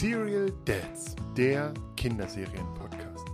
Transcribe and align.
Serial 0.00 0.52
Dads, 0.64 1.16
der 1.36 1.74
Kinderserien-Podcast. 1.96 3.26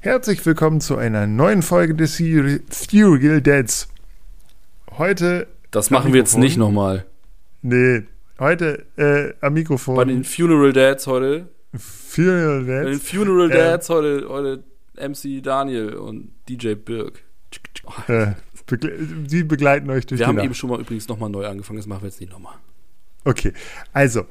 Herzlich 0.00 0.44
willkommen 0.44 0.82
zu 0.82 0.98
einer 0.98 1.26
neuen 1.26 1.62
Folge 1.62 1.94
des 1.94 2.18
Serial, 2.18 2.60
Serial 2.68 3.40
Dads. 3.40 3.88
Heute. 4.98 5.46
Das 5.70 5.88
machen 5.88 6.12
wir 6.12 6.20
jetzt 6.20 6.36
nicht 6.36 6.58
nochmal. 6.58 7.06
Nee, 7.62 8.02
heute 8.38 8.84
äh, 8.98 9.32
am 9.40 9.54
Mikrofon. 9.54 9.96
Bei 9.96 10.04
den 10.04 10.24
Funeral 10.24 10.74
Dads 10.74 11.06
heute. 11.06 11.48
Funeral 11.72 12.66
Dads. 12.66 12.84
Bei 12.84 12.90
den 12.90 13.00
Funeral 13.00 13.48
Dads 13.48 13.88
äh, 13.88 13.92
heute, 13.94 14.28
heute 14.28 14.64
MC 14.96 15.42
Daniel 15.42 15.94
und 15.94 16.30
DJ 16.46 16.74
Birk. 16.74 17.24
Äh, 18.06 18.32
begle 18.66 18.98
die 19.00 19.44
begleiten 19.44 19.88
euch 19.88 20.04
durch 20.04 20.10
wir 20.10 20.16
die 20.18 20.20
Wir 20.20 20.26
haben 20.26 20.36
Nacht. 20.36 20.44
eben 20.44 20.54
schon 20.54 20.68
mal 20.68 20.78
übrigens 20.78 21.08
nochmal 21.08 21.30
neu 21.30 21.46
angefangen, 21.46 21.78
das 21.78 21.86
machen 21.86 22.02
wir 22.02 22.08
jetzt 22.08 22.20
nicht 22.20 22.30
nochmal. 22.30 22.56
Okay, 23.24 23.52
also 23.92 24.26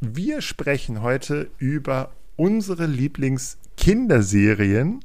wir 0.00 0.40
sprechen 0.42 1.02
heute 1.02 1.50
über 1.58 2.12
unsere 2.36 2.86
Lieblings-Kinderserien, 2.86 5.04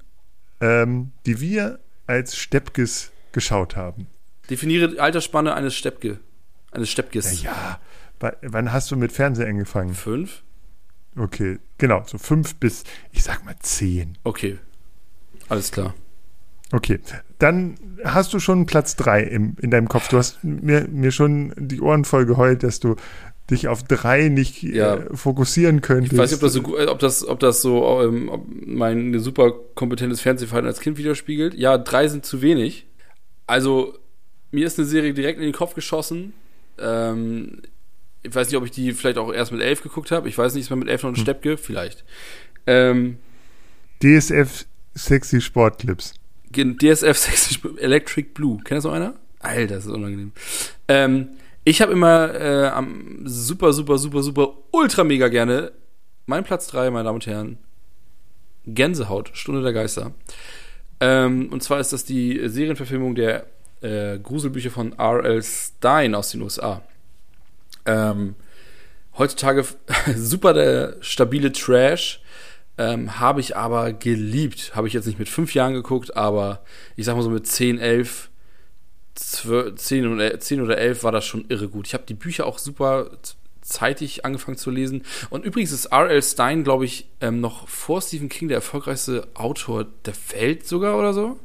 ähm, 0.61 1.11
die 1.25 1.39
wir 1.39 1.79
als 2.07 2.35
Steppkes 2.35 3.11
geschaut 3.31 3.75
haben. 3.75 4.07
Definiere 4.49 4.89
die 4.89 4.99
Altersspanne 4.99 5.53
eines 5.53 5.75
Steppke. 5.75 6.19
Eines 6.71 6.89
Steppkes. 6.89 7.43
Ja, 7.43 7.79
ja. 8.19 8.33
wann 8.41 8.73
hast 8.73 8.89
du 8.91 8.95
mit 8.95 9.11
Fernsehen 9.11 9.47
angefangen? 9.47 9.93
Fünf? 9.93 10.41
Okay, 11.15 11.59
genau, 11.77 12.03
so 12.05 12.17
fünf 12.17 12.55
bis, 12.55 12.83
ich 13.11 13.21
sag 13.23 13.45
mal, 13.45 13.55
zehn. 13.59 14.17
Okay, 14.23 14.57
alles 15.49 15.71
klar. 15.71 15.93
Okay, 16.71 16.99
dann 17.39 17.75
hast 18.03 18.33
du 18.33 18.39
schon 18.39 18.65
Platz 18.65 18.95
drei 18.95 19.23
im, 19.23 19.55
in 19.61 19.71
deinem 19.71 19.87
Kopf. 19.87 20.07
Du 20.09 20.17
hast 20.17 20.43
mir, 20.43 20.87
mir 20.87 21.11
schon 21.11 21.53
die 21.57 21.81
Ohren 21.81 22.05
voll 22.05 22.25
geheult, 22.25 22.63
dass 22.63 22.79
du 22.79 22.95
dich 23.49 23.67
auf 23.67 23.83
drei 23.83 24.29
nicht 24.29 24.61
ja. 24.61 24.95
äh, 24.95 25.15
fokussieren 25.15 25.81
könntest. 25.81 26.13
Ich 26.13 26.19
weiß 26.19 26.31
nicht, 26.31 26.37
ob 26.37 26.41
das 26.41 26.53
so, 26.53 26.91
ob 26.91 26.99
das, 26.99 27.27
ob 27.27 27.39
das 27.39 27.61
so 27.61 28.01
ähm, 28.03 28.29
ob 28.29 28.45
mein 28.65 29.17
super 29.19 29.53
kompetentes 29.73 30.21
Fernsehverhalten 30.21 30.67
als 30.67 30.79
Kind 30.79 30.97
widerspiegelt. 30.97 31.55
Ja, 31.55 31.77
drei 31.77 32.07
sind 32.07 32.25
zu 32.25 32.41
wenig. 32.41 32.85
Also, 33.47 33.97
mir 34.51 34.67
ist 34.67 34.77
eine 34.77 34.87
Serie 34.87 35.13
direkt 35.13 35.39
in 35.39 35.45
den 35.45 35.53
Kopf 35.53 35.73
geschossen. 35.73 36.33
Ähm, 36.77 37.63
ich 38.21 38.35
weiß 38.35 38.47
nicht, 38.47 38.57
ob 38.57 38.65
ich 38.65 38.71
die 38.71 38.93
vielleicht 38.93 39.17
auch 39.17 39.33
erst 39.33 39.51
mit 39.51 39.61
elf 39.61 39.81
geguckt 39.81 40.11
habe. 40.11 40.29
Ich 40.29 40.37
weiß 40.37 40.53
nicht, 40.53 40.65
ist 40.65 40.69
man 40.69 40.79
mit 40.79 40.89
elf 40.89 41.03
noch 41.03 41.09
ein 41.09 41.15
hm. 41.15 41.21
Steppke? 41.21 41.57
Vielleicht. 41.57 42.03
Ähm, 42.67 43.17
DSF 44.03 44.65
Sexy 44.95 45.41
Sportclips. 45.41 46.13
DSF 46.51 47.17
60 47.17 47.61
Electric 47.79 48.29
Blue. 48.33 48.57
Kennt 48.63 48.79
das 48.79 48.83
noch 48.85 48.93
einer? 48.93 49.13
Alter, 49.39 49.75
das 49.75 49.85
ist 49.85 49.91
unangenehm. 49.91 50.31
Ähm, 50.87 51.29
ich 51.63 51.81
habe 51.81 51.91
immer 51.91 52.33
äh, 52.33 52.67
am 52.67 53.21
super, 53.25 53.73
super, 53.73 53.97
super, 53.97 54.23
super, 54.23 54.53
ultra 54.71 55.03
mega 55.03 55.27
gerne 55.27 55.71
mein 56.25 56.43
Platz 56.43 56.67
3, 56.67 56.91
meine 56.91 57.05
Damen 57.05 57.15
und 57.15 57.25
Herren. 57.27 57.57
Gänsehaut, 58.65 59.31
Stunde 59.33 59.63
der 59.63 59.73
Geister. 59.73 60.11
Ähm, 60.99 61.49
und 61.51 61.63
zwar 61.63 61.79
ist 61.79 61.91
das 61.91 62.05
die 62.05 62.39
Serienverfilmung 62.47 63.15
der 63.15 63.47
äh, 63.81 64.19
Gruselbücher 64.19 64.69
von 64.69 64.93
R.L. 64.93 65.41
Stein 65.41 66.13
aus 66.13 66.29
den 66.29 66.41
USA. 66.41 66.83
Ähm, 67.85 68.35
heutzutage 69.17 69.65
super 70.15 70.53
der 70.53 70.97
stabile 71.01 71.51
Trash 71.51 72.21
ähm, 72.79 73.19
habe 73.19 73.41
ich 73.41 73.57
aber 73.57 73.91
geliebt. 73.91 74.71
Habe 74.73 74.87
ich 74.87 74.93
jetzt 74.93 75.05
nicht 75.05 75.19
mit 75.19 75.27
fünf 75.27 75.53
Jahren 75.53 75.73
geguckt, 75.73 76.15
aber 76.15 76.63
ich 76.95 77.05
sag 77.05 77.15
mal 77.15 77.21
so 77.21 77.29
mit 77.29 77.45
10, 77.45 77.77
11, 77.77 78.29
12, 79.15 79.75
10, 79.75 80.13
oder, 80.13 80.39
10 80.39 80.61
oder 80.61 80.77
11 80.77 81.03
war 81.03 81.11
das 81.11 81.25
schon 81.25 81.43
irre 81.49 81.67
gut. 81.67 81.87
Ich 81.87 81.93
habe 81.93 82.05
die 82.07 82.13
Bücher 82.13 82.45
auch 82.45 82.57
super 82.57 83.11
zeitig 83.61 84.23
angefangen 84.23 84.57
zu 84.57 84.71
lesen. 84.71 85.03
Und 85.29 85.43
übrigens 85.43 85.73
ist 85.73 85.87
R.L. 85.87 86.23
Stein, 86.23 86.63
glaube 86.63 86.85
ich, 86.85 87.09
ähm, 87.19 87.41
noch 87.41 87.67
vor 87.67 88.01
Stephen 88.01 88.29
King 88.29 88.47
der 88.47 88.55
erfolgreichste 88.55 89.27
Autor 89.33 89.85
der 90.05 90.13
Welt 90.31 90.65
sogar 90.65 90.97
oder 90.97 91.13
so. 91.13 91.37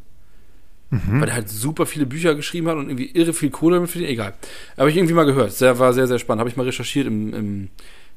Mhm. 0.90 1.20
Weil 1.20 1.28
er 1.28 1.34
halt 1.34 1.48
super 1.48 1.84
viele 1.84 2.06
Bücher 2.06 2.36
geschrieben 2.36 2.68
hat 2.68 2.76
und 2.76 2.88
irgendwie 2.88 3.10
irre 3.10 3.32
viel 3.32 3.50
Kohle 3.50 3.74
damit 3.74 3.90
verdient. 3.90 4.12
Egal. 4.12 4.34
Habe 4.78 4.88
ich 4.88 4.96
irgendwie 4.96 5.14
mal 5.14 5.26
gehört. 5.26 5.52
Sehr, 5.52 5.80
war 5.80 5.92
sehr, 5.92 6.06
sehr 6.06 6.20
spannend. 6.20 6.38
Habe 6.38 6.50
ich 6.50 6.56
mal 6.56 6.62
recherchiert 6.62 7.08
im, 7.08 7.34
im 7.34 7.68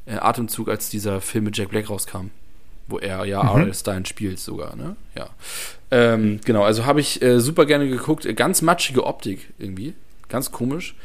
äh, 0.06 0.18
Atemzug, 0.18 0.70
als 0.70 0.92
dieser 0.92 1.20
Film 1.20 1.46
mit 1.46 1.58
Jack 1.58 1.70
Black 1.70 1.90
rauskam 1.90 2.30
wo 2.88 3.00
er 3.00 3.26
ja 3.26 3.44
mhm. 3.44 3.62
R.L. 3.62 3.74
Stein 3.74 4.06
spielt 4.06 4.40
sogar, 4.40 4.76
ne? 4.76 4.96
Ja. 5.16 5.30
Ähm, 5.92 6.40
genau, 6.44 6.64
also 6.64 6.86
habe 6.86 7.00
ich 7.00 7.22
äh, 7.22 7.40
super 7.40 7.66
gerne 7.66 7.88
geguckt. 7.88 8.28
Ganz 8.36 8.62
matschige 8.62 9.06
Optik 9.06 9.54
irgendwie. 9.58 9.94
Ganz 10.30 10.52
komisch. 10.52 10.96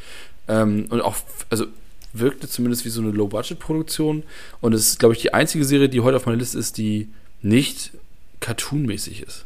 Ähm, 0.47 0.87
und 0.89 1.01
auch, 1.01 1.15
also 1.49 1.65
wirkte 2.13 2.47
zumindest 2.47 2.85
wie 2.85 2.89
so 2.89 3.01
eine 3.01 3.11
Low-Budget-Produktion. 3.11 4.23
Und 4.61 4.73
es 4.73 4.87
ist, 4.87 4.99
glaube 4.99 5.15
ich, 5.15 5.21
die 5.21 5.33
einzige 5.33 5.65
Serie, 5.65 5.89
die 5.89 6.01
heute 6.01 6.17
auf 6.17 6.25
meiner 6.25 6.37
Liste 6.37 6.59
ist, 6.59 6.77
die 6.77 7.09
nicht 7.41 7.91
cartoonmäßig 8.39 9.23
ist. 9.23 9.45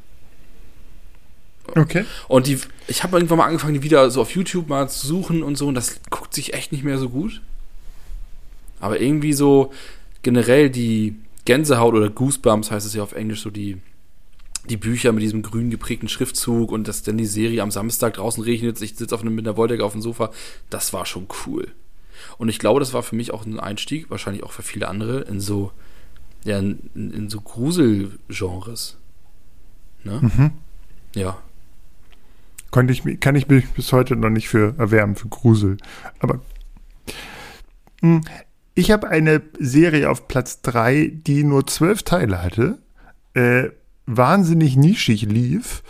Okay. 1.75 2.05
Und 2.27 2.47
die, 2.47 2.59
ich 2.87 3.03
habe 3.03 3.17
irgendwann 3.17 3.39
mal 3.39 3.45
angefangen, 3.45 3.73
die 3.73 3.83
wieder 3.83 4.09
so 4.09 4.21
auf 4.21 4.31
YouTube 4.31 4.69
mal 4.69 4.89
zu 4.89 5.05
suchen 5.05 5.43
und 5.43 5.57
so, 5.57 5.67
und 5.67 5.75
das 5.75 5.99
guckt 6.09 6.33
sich 6.33 6.53
echt 6.53 6.71
nicht 6.71 6.83
mehr 6.83 6.97
so 6.97 7.09
gut. 7.09 7.41
Aber 8.79 8.99
irgendwie 8.99 9.33
so 9.33 9.73
generell 10.23 10.69
die, 10.69 11.15
Gänsehaut 11.47 11.93
oder 11.93 12.09
Goosebumps 12.09 12.71
heißt 12.71 12.85
es 12.85 12.93
ja 12.93 13.01
auf 13.01 13.13
Englisch, 13.13 13.41
so 13.41 13.49
die, 13.49 13.77
die 14.69 14.75
Bücher 14.75 15.13
mit 15.13 15.23
diesem 15.23 15.43
grün 15.43 15.69
geprägten 15.69 16.09
Schriftzug 16.09 16.73
und 16.73 16.89
dass 16.89 17.03
dann 17.03 17.17
die 17.17 17.25
Serie 17.25 17.63
am 17.63 17.71
Samstag 17.71 18.15
draußen 18.15 18.43
regnet, 18.43 18.81
ich 18.81 18.97
sitze 18.97 19.15
auf 19.15 19.21
einem, 19.21 19.33
mit 19.33 19.47
einer 19.47 19.55
Wolldecke 19.55 19.85
auf 19.85 19.93
dem 19.93 20.01
Sofa, 20.01 20.31
das 20.69 20.91
war 20.91 21.05
schon 21.05 21.27
cool. 21.45 21.71
Und 22.37 22.49
ich 22.49 22.59
glaube, 22.59 22.81
das 22.81 22.91
war 22.91 23.01
für 23.01 23.15
mich 23.15 23.31
auch 23.31 23.45
ein 23.45 23.61
Einstieg, 23.61 24.09
wahrscheinlich 24.09 24.43
auch 24.43 24.51
für 24.51 24.61
viele 24.61 24.89
andere, 24.89 25.21
in 25.21 25.39
so, 25.39 25.71
ja, 26.43 26.59
in, 26.59 26.89
in 26.93 27.29
so 27.29 27.39
Gruselgenres. 27.39 28.97
Ne? 30.03 30.19
Mhm. 30.21 30.51
Ja. 31.15 31.37
Konnte 32.71 32.91
ich, 32.91 33.21
kann 33.21 33.37
ich 33.37 33.47
mich 33.47 33.69
bis 33.69 33.93
heute 33.93 34.17
noch 34.17 34.29
nicht 34.29 34.49
für 34.49 34.75
erwärmen, 34.77 35.15
für 35.15 35.29
Grusel. 35.29 35.77
Aber 36.19 36.41
hm, 38.01 38.21
ich 38.77 38.91
habe 38.91 39.09
eine 39.09 39.41
Serie 39.57 40.07
auf 40.07 40.27
Platz 40.27 40.61
3, 40.61 41.11
die 41.11 41.43
nur 41.43 41.65
zwölf 41.65 42.03
Teile 42.03 42.43
hatte, 42.43 42.77
äh, 43.33 43.69
wahnsinnig 44.05 44.77
nischig 44.77 45.23
lief 45.23 45.81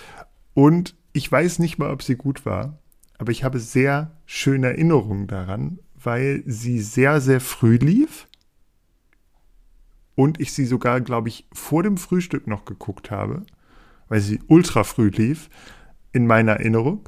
und 0.53 0.96
ich 1.12 1.30
weiß 1.30 1.59
nicht 1.59 1.78
mal, 1.78 1.92
ob 1.92 2.02
sie 2.02 2.16
gut 2.16 2.46
war, 2.46 2.80
aber 3.18 3.34
ich 3.34 3.44
habe 3.44 3.59
sehr 3.59 4.16
schöne 4.26 4.68
Erinnerungen 4.68 5.28
daran, 5.28 5.80
weil 6.02 6.44
sie 6.46 6.80
sehr, 6.80 7.20
sehr 7.20 7.42
früh 7.42 7.76
lief 7.76 8.30
und 10.16 10.40
ich 10.40 10.53
sie 10.53 10.66
sogar, 10.66 11.02
glaube 11.02 11.28
ich, 11.28 11.46
vor 11.52 11.84
dem 11.84 11.97
Frühstück 11.97 12.47
noch 12.47 12.64
geguckt 12.64 13.12
habe, 13.12 13.42
weil 14.08 14.22
sie 14.22 14.40
ultra 14.47 14.86
früh 14.86 15.09
lief 15.09 15.50
in 16.14 16.26
meiner 16.26 16.53
Erinnerung. 16.53 17.02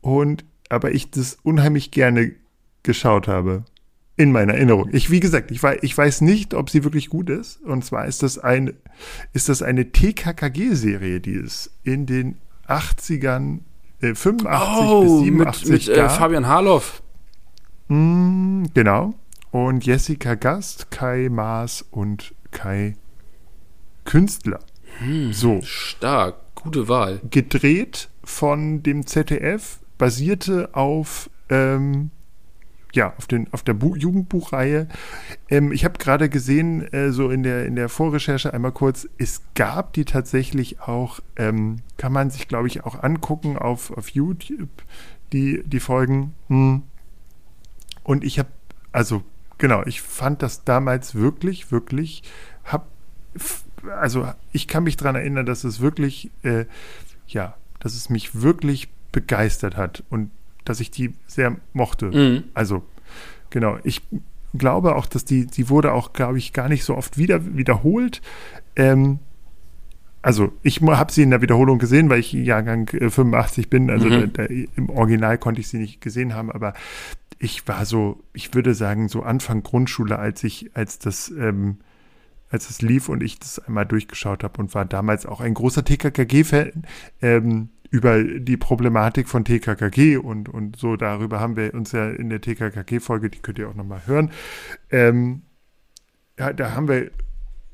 Und 0.00 0.44
aber 0.70 0.90
ich 0.90 1.12
das 1.12 1.38
unheimlich 1.44 1.92
gerne 1.92 2.32
geschaut 2.82 3.28
habe 3.28 3.64
in 4.18 4.32
meiner 4.32 4.54
Erinnerung. 4.54 4.90
Ich, 4.92 5.10
wie 5.10 5.20
gesagt, 5.20 5.52
ich, 5.52 5.62
weiß, 5.62 5.78
ich 5.82 5.96
weiß 5.96 6.22
nicht, 6.22 6.52
ob 6.52 6.70
sie 6.70 6.82
wirklich 6.82 7.08
gut 7.08 7.30
ist. 7.30 7.62
Und 7.62 7.84
zwar 7.84 8.04
ist 8.06 8.24
das, 8.24 8.36
ein, 8.36 8.74
ist 9.32 9.48
das 9.48 9.62
eine 9.62 9.92
TKKG-Serie, 9.92 11.20
die 11.20 11.36
es 11.36 11.70
in 11.84 12.04
den 12.04 12.36
80ern, 12.66 13.60
äh, 14.00 14.14
85 14.14 14.86
oh, 14.88 15.02
bis 15.02 15.20
87 15.20 15.70
mit, 15.70 15.86
mit 15.86 15.96
äh, 15.96 16.08
Fabian 16.08 16.48
Harloff. 16.48 17.00
Mm, 17.86 18.64
genau. 18.74 19.14
Und 19.52 19.86
Jessica 19.86 20.34
Gast, 20.34 20.90
Kai 20.90 21.28
Maas 21.30 21.82
und 21.92 22.34
Kai 22.50 22.96
Künstler. 24.04 24.58
Hm, 24.98 25.32
so. 25.32 25.60
Stark. 25.62 26.34
Gute 26.56 26.88
Wahl. 26.88 27.20
Gedreht 27.30 28.08
von 28.24 28.82
dem 28.82 29.06
ZDF, 29.06 29.78
basierte 29.96 30.70
auf 30.74 31.30
ähm, 31.50 32.10
ja, 32.98 33.14
auf, 33.16 33.28
den, 33.28 33.46
auf 33.52 33.62
der 33.62 33.74
Bu 33.74 33.94
Jugendbuchreihe. 33.94 34.88
Ähm, 35.48 35.70
ich 35.70 35.84
habe 35.84 35.98
gerade 35.98 36.28
gesehen, 36.28 36.92
äh, 36.92 37.12
so 37.12 37.30
in 37.30 37.44
der, 37.44 37.64
in 37.64 37.76
der 37.76 37.88
Vorrecherche 37.88 38.52
einmal 38.52 38.72
kurz, 38.72 39.08
es 39.18 39.40
gab 39.54 39.92
die 39.92 40.04
tatsächlich 40.04 40.80
auch, 40.80 41.20
ähm, 41.36 41.76
kann 41.96 42.12
man 42.12 42.30
sich, 42.30 42.48
glaube 42.48 42.66
ich, 42.66 42.84
auch 42.84 43.00
angucken 43.00 43.56
auf, 43.56 43.96
auf 43.96 44.08
YouTube, 44.08 44.68
die, 45.32 45.62
die 45.64 45.78
Folgen. 45.78 46.34
Hm. 46.48 46.82
Und 48.02 48.24
ich 48.24 48.40
habe, 48.40 48.48
also 48.90 49.22
genau, 49.58 49.84
ich 49.86 50.02
fand 50.02 50.42
das 50.42 50.64
damals 50.64 51.14
wirklich, 51.14 51.70
wirklich, 51.70 52.24
hab, 52.64 52.88
also 53.96 54.26
ich 54.50 54.66
kann 54.66 54.82
mich 54.82 54.96
daran 54.96 55.14
erinnern, 55.14 55.46
dass 55.46 55.62
es 55.62 55.78
wirklich, 55.78 56.32
äh, 56.42 56.64
ja, 57.28 57.54
dass 57.78 57.94
es 57.94 58.10
mich 58.10 58.42
wirklich 58.42 58.88
begeistert 59.12 59.76
hat 59.76 60.02
und 60.10 60.32
dass 60.68 60.80
ich 60.80 60.90
die 60.90 61.14
sehr 61.26 61.56
mochte. 61.72 62.06
Mhm. 62.06 62.44
Also, 62.54 62.82
genau. 63.50 63.78
Ich 63.84 64.02
glaube 64.56 64.96
auch, 64.96 65.06
dass 65.06 65.24
die, 65.24 65.46
die 65.46 65.68
wurde 65.68 65.92
auch, 65.92 66.12
glaube 66.12 66.38
ich, 66.38 66.52
gar 66.52 66.68
nicht 66.68 66.84
so 66.84 66.96
oft 66.96 67.18
wieder, 67.18 67.56
wiederholt. 67.56 68.22
Ähm, 68.76 69.18
also 70.22 70.52
ich 70.62 70.80
habe 70.82 71.12
sie 71.12 71.22
in 71.22 71.30
der 71.30 71.42
Wiederholung 71.42 71.78
gesehen, 71.78 72.10
weil 72.10 72.20
ich 72.20 72.32
Jahrgang 72.32 72.88
85 72.88 73.64
äh, 73.64 73.68
bin. 73.68 73.90
Also 73.90 74.06
mhm. 74.06 74.32
da, 74.32 74.44
da, 74.44 74.54
im 74.76 74.90
Original 74.90 75.38
konnte 75.38 75.60
ich 75.60 75.68
sie 75.68 75.78
nicht 75.78 76.00
gesehen 76.00 76.34
haben, 76.34 76.50
aber 76.50 76.74
ich 77.38 77.66
war 77.68 77.84
so, 77.84 78.22
ich 78.32 78.54
würde 78.54 78.74
sagen, 78.74 79.08
so 79.08 79.22
Anfang 79.22 79.62
Grundschule, 79.62 80.18
als 80.18 80.42
ich, 80.42 80.70
als 80.74 80.98
das, 80.98 81.30
ähm, 81.30 81.78
als 82.50 82.68
es 82.68 82.82
lief 82.82 83.08
und 83.08 83.22
ich 83.22 83.38
das 83.38 83.58
einmal 83.60 83.86
durchgeschaut 83.86 84.42
habe 84.42 84.60
und 84.60 84.74
war 84.74 84.84
damals 84.84 85.24
auch 85.24 85.40
ein 85.40 85.54
großer 85.54 85.84
TKKG-Fan. 85.84 86.84
Ähm, 87.22 87.68
über 87.90 88.22
die 88.22 88.56
Problematik 88.56 89.28
von 89.28 89.44
TKKG 89.44 90.18
und, 90.18 90.48
und 90.48 90.76
so, 90.76 90.96
darüber 90.96 91.40
haben 91.40 91.56
wir 91.56 91.74
uns 91.74 91.92
ja 91.92 92.10
in 92.10 92.28
der 92.28 92.40
TKKG-Folge, 92.40 93.30
die 93.30 93.38
könnt 93.38 93.58
ihr 93.58 93.68
auch 93.68 93.74
nochmal 93.74 94.06
hören. 94.06 94.30
Ähm, 94.90 95.42
ja, 96.38 96.52
da 96.52 96.74
haben 96.74 96.88
wir 96.88 97.10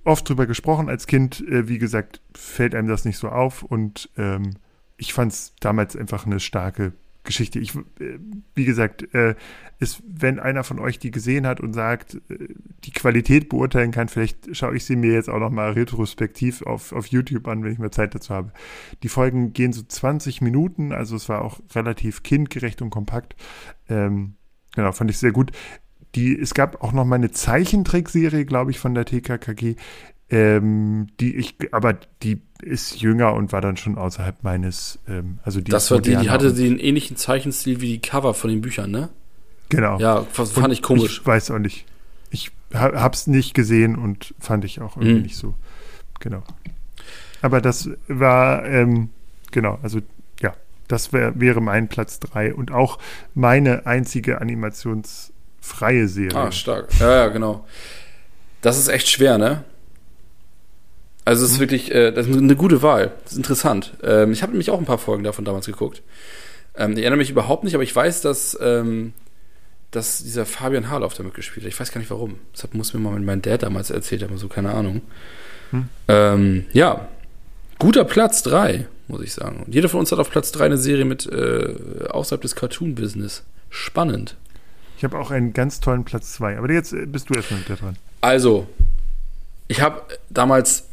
oft 0.04 0.28
drüber 0.28 0.46
gesprochen. 0.46 0.88
Als 0.88 1.06
Kind, 1.06 1.40
äh, 1.48 1.68
wie 1.68 1.78
gesagt, 1.78 2.20
fällt 2.34 2.74
einem 2.74 2.88
das 2.88 3.04
nicht 3.04 3.18
so 3.18 3.28
auf 3.28 3.62
und 3.62 4.10
ähm, 4.16 4.56
ich 4.96 5.12
fand 5.12 5.32
es 5.32 5.54
damals 5.60 5.96
einfach 5.96 6.26
eine 6.26 6.40
starke 6.40 6.92
Geschichte. 7.24 7.58
Ich, 7.58 7.74
äh, 7.74 8.18
wie 8.54 8.64
gesagt, 8.64 9.14
äh, 9.14 9.34
ist, 9.80 10.02
wenn 10.06 10.38
einer 10.38 10.62
von 10.62 10.78
euch 10.78 10.98
die 10.98 11.10
gesehen 11.10 11.46
hat 11.46 11.60
und 11.60 11.72
sagt, 11.72 12.14
äh, 12.28 12.48
die 12.84 12.92
Qualität 12.92 13.48
beurteilen 13.48 13.90
kann, 13.90 14.08
vielleicht 14.08 14.54
schaue 14.56 14.76
ich 14.76 14.84
sie 14.84 14.96
mir 14.96 15.12
jetzt 15.12 15.28
auch 15.28 15.40
noch 15.40 15.50
mal 15.50 15.72
retrospektiv 15.72 16.62
auf, 16.62 16.92
auf 16.92 17.06
YouTube 17.06 17.48
an, 17.48 17.64
wenn 17.64 17.72
ich 17.72 17.78
mehr 17.78 17.90
Zeit 17.90 18.14
dazu 18.14 18.32
habe. 18.32 18.52
Die 19.02 19.08
Folgen 19.08 19.52
gehen 19.52 19.72
so 19.72 19.82
20 19.82 20.40
Minuten, 20.42 20.92
also 20.92 21.16
es 21.16 21.28
war 21.28 21.42
auch 21.42 21.60
relativ 21.74 22.22
kindgerecht 22.22 22.82
und 22.82 22.90
kompakt. 22.90 23.34
Ähm, 23.88 24.34
genau, 24.74 24.92
fand 24.92 25.10
ich 25.10 25.18
sehr 25.18 25.32
gut. 25.32 25.50
Die, 26.14 26.38
es 26.38 26.54
gab 26.54 26.82
auch 26.82 26.92
noch 26.92 27.04
mal 27.04 27.16
eine 27.16 27.32
Zeichentrickserie, 27.32 28.44
glaube 28.44 28.70
ich, 28.70 28.78
von 28.78 28.94
der 28.94 29.04
TKKG, 29.04 29.74
ähm, 30.30 31.08
die 31.20 31.34
ich, 31.36 31.56
aber 31.72 31.94
die 32.22 32.42
ist 32.64 33.00
jünger 33.00 33.34
und 33.34 33.52
war 33.52 33.60
dann 33.60 33.76
schon 33.76 33.96
außerhalb 33.96 34.42
meines, 34.42 34.98
ähm, 35.08 35.38
also 35.44 35.60
die. 35.60 35.70
Das 35.70 35.90
war 35.90 36.00
die, 36.00 36.16
die 36.16 36.30
hatte 36.30 36.52
den 36.52 36.78
ähnlichen 36.78 37.16
Zeichenstil 37.16 37.80
wie 37.80 37.88
die 37.88 38.00
Cover 38.00 38.34
von 38.34 38.50
den 38.50 38.60
Büchern, 38.60 38.90
ne? 38.90 39.10
Genau. 39.68 39.98
Ja, 39.98 40.24
fand 40.32 40.56
und 40.56 40.70
ich 40.72 40.82
komisch. 40.82 41.20
Ich 41.20 41.26
weiß 41.26 41.50
auch 41.50 41.58
nicht. 41.58 41.86
Ich 42.30 42.50
hab's 42.72 43.26
nicht 43.26 43.54
gesehen 43.54 43.96
und 43.96 44.34
fand 44.38 44.64
ich 44.64 44.80
auch 44.80 44.96
irgendwie 44.96 45.16
mhm. 45.16 45.22
nicht 45.22 45.36
so. 45.36 45.54
Genau. 46.20 46.42
Aber 47.42 47.60
das 47.60 47.90
war, 48.08 48.64
ähm, 48.64 49.10
genau, 49.52 49.78
also 49.82 50.00
ja, 50.40 50.54
das 50.88 51.12
wär, 51.12 51.38
wäre 51.38 51.60
mein 51.60 51.88
Platz 51.88 52.18
3 52.20 52.54
und 52.54 52.72
auch 52.72 52.98
meine 53.34 53.86
einzige 53.86 54.40
animationsfreie 54.40 56.08
Serie. 56.08 56.38
Ah, 56.38 56.52
stark. 56.52 56.88
Ja, 56.98 57.12
ja, 57.12 57.28
genau. 57.28 57.66
Das 58.62 58.78
ist 58.78 58.88
echt 58.88 59.08
schwer, 59.08 59.36
ne? 59.38 59.64
Also 61.24 61.44
es 61.44 61.52
ist 61.52 61.56
mhm. 61.56 61.60
wirklich, 61.60 61.94
äh, 61.94 62.12
das 62.12 62.26
ist 62.26 62.36
eine 62.36 62.56
gute 62.56 62.82
Wahl. 62.82 63.12
Das 63.24 63.32
ist 63.32 63.38
interessant. 63.38 63.94
Ähm, 64.02 64.32
ich 64.32 64.42
habe 64.42 64.52
nämlich 64.52 64.70
auch 64.70 64.78
ein 64.78 64.84
paar 64.84 64.98
Folgen 64.98 65.24
davon 65.24 65.44
damals 65.44 65.66
geguckt. 65.66 66.02
Ähm, 66.76 66.92
ich 66.92 66.98
erinnere 66.98 67.18
mich 67.18 67.30
überhaupt 67.30 67.64
nicht, 67.64 67.74
aber 67.74 67.82
ich 67.82 67.94
weiß, 67.94 68.20
dass, 68.20 68.58
ähm, 68.60 69.14
dass 69.90 70.22
dieser 70.22 70.44
Fabian 70.44 70.90
Harloff 70.90 71.14
damit 71.14 71.34
gespielt 71.34 71.64
hat. 71.64 71.72
Ich 71.72 71.80
weiß 71.80 71.92
gar 71.92 72.00
nicht 72.00 72.10
warum. 72.10 72.36
Das 72.52 72.68
muss 72.72 72.92
mir 72.92 73.00
mal 73.00 73.18
mein 73.20 73.42
Dad 73.42 73.62
damals 73.62 73.90
erzählt 73.90 74.22
haben, 74.22 74.36
so 74.36 74.48
keine 74.48 74.72
Ahnung. 74.72 75.00
Hm. 75.70 75.88
Ähm, 76.08 76.66
ja, 76.72 77.08
guter 77.78 78.04
Platz 78.04 78.42
3, 78.42 78.86
muss 79.08 79.22
ich 79.22 79.32
sagen. 79.32 79.62
Und 79.64 79.74
jeder 79.74 79.88
von 79.88 80.00
uns 80.00 80.12
hat 80.12 80.18
auf 80.18 80.30
Platz 80.30 80.52
3 80.52 80.66
eine 80.66 80.78
Serie 80.78 81.04
mit 81.04 81.26
äh, 81.26 81.74
außerhalb 82.08 82.42
des 82.42 82.54
Cartoon-Business. 82.54 83.44
Spannend. 83.70 84.36
Ich 84.98 85.04
habe 85.04 85.18
auch 85.18 85.30
einen 85.30 85.52
ganz 85.52 85.80
tollen 85.80 86.04
Platz 86.04 86.34
2. 86.34 86.58
Aber 86.58 86.70
jetzt 86.70 86.92
äh, 86.92 87.06
bist 87.06 87.30
du 87.30 87.34
erstmal 87.34 87.60
mit 87.60 87.80
dran. 87.80 87.96
Also, 88.20 88.66
ich 89.68 89.80
habe 89.80 90.02
damals 90.30 90.84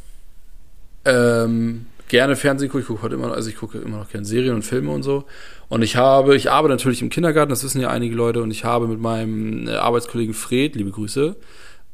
ähm, 1.04 1.86
gerne 2.08 2.36
Fernsehen 2.36 2.68
gucke. 2.68 2.82
Ich 2.82 2.86
gucke 2.86 3.02
heute 3.02 3.14
immer 3.14 3.28
noch, 3.28 3.34
also 3.34 3.48
ich 3.48 3.56
gucke 3.56 3.78
immer 3.78 3.98
noch 3.98 4.08
gerne 4.10 4.26
Serien 4.26 4.54
und 4.54 4.62
Filme 4.62 4.90
und 4.90 5.02
so. 5.02 5.24
Und 5.68 5.82
ich 5.82 5.96
habe, 5.96 6.36
ich 6.36 6.50
arbeite 6.50 6.74
natürlich 6.74 7.00
im 7.00 7.08
Kindergarten, 7.08 7.50
das 7.50 7.64
wissen 7.64 7.80
ja 7.80 7.88
einige 7.88 8.14
Leute, 8.14 8.42
und 8.42 8.50
ich 8.50 8.64
habe 8.64 8.86
mit 8.86 9.00
meinem 9.00 9.66
äh, 9.66 9.72
Arbeitskollegen 9.72 10.34
Fred, 10.34 10.76
liebe 10.76 10.90
Grüße, 10.90 11.36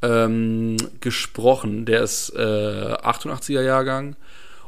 ähm, 0.01 0.75
gesprochen. 0.99 1.85
Der 1.85 2.03
ist 2.03 2.33
äh, 2.35 2.39
88er 2.39 3.61
Jahrgang 3.61 4.17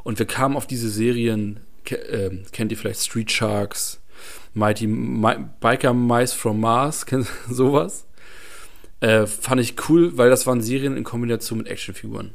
und 0.04 0.18
wir 0.18 0.26
kamen 0.26 0.56
auf 0.56 0.66
diese 0.66 0.88
Serien, 0.88 1.60
ke 1.84 1.96
äh, 1.96 2.38
kennt 2.52 2.72
ihr 2.72 2.78
vielleicht 2.78 3.00
Street 3.00 3.30
Sharks, 3.30 4.00
Mighty 4.54 4.86
My 4.86 5.36
Biker 5.60 5.92
Mice 5.92 6.32
from 6.32 6.60
Mars, 6.60 7.04
kennt 7.06 7.26
sowas? 7.50 8.06
Äh, 9.00 9.26
fand 9.26 9.60
ich 9.60 9.74
cool, 9.88 10.16
weil 10.16 10.30
das 10.30 10.46
waren 10.46 10.62
Serien 10.62 10.96
in 10.96 11.04
Kombination 11.04 11.58
mit 11.58 11.68
Actionfiguren. 11.68 12.32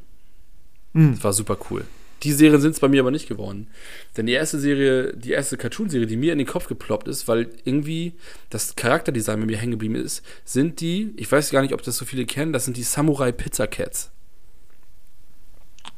Mhm. 0.94 1.16
Das 1.16 1.24
war 1.24 1.34
super 1.34 1.58
cool. 1.72 1.86
Die 2.24 2.34
Serien 2.34 2.62
sind 2.62 2.72
es 2.72 2.80
bei 2.80 2.88
mir 2.88 3.02
aber 3.02 3.12
nicht 3.12 3.28
geworden. 3.28 3.68
Denn 4.16 4.26
die 4.26 4.34
erste 4.34 4.60
Serie, 4.60 5.14
die 5.16 5.32
erste 5.32 5.58
Cartoon-Serie, 5.58 6.08
die 6.08 6.18
mir 6.18 6.32
in 6.32 6.40
den 6.40 6.48
Kopf 6.48 6.68
geploppt 6.68 7.08
ist, 7.08 7.28
weil 7.28 7.50
irgendwie 7.64 8.14
das 8.50 8.76
Charakterdesign 8.76 9.40
bei 9.40 9.46
mir 9.46 9.58
hängen 9.58 9.74
geblieben 9.74 9.96
ist, 9.96 10.24
sind 10.44 10.82
die, 10.82 11.14
ich 11.18 11.32
weiß 11.32 11.52
gar 11.52 11.62
nicht, 11.62 11.74
ob 11.74 11.84
das 11.84 11.98
so 11.98 12.06
viele 12.06 12.26
kennen, 12.26 12.54
das 12.54 12.66
sind 12.66 12.78
die 12.78 12.84
Samurai 12.84 13.32
Pizza 13.32 13.68
Cats. 13.68 14.12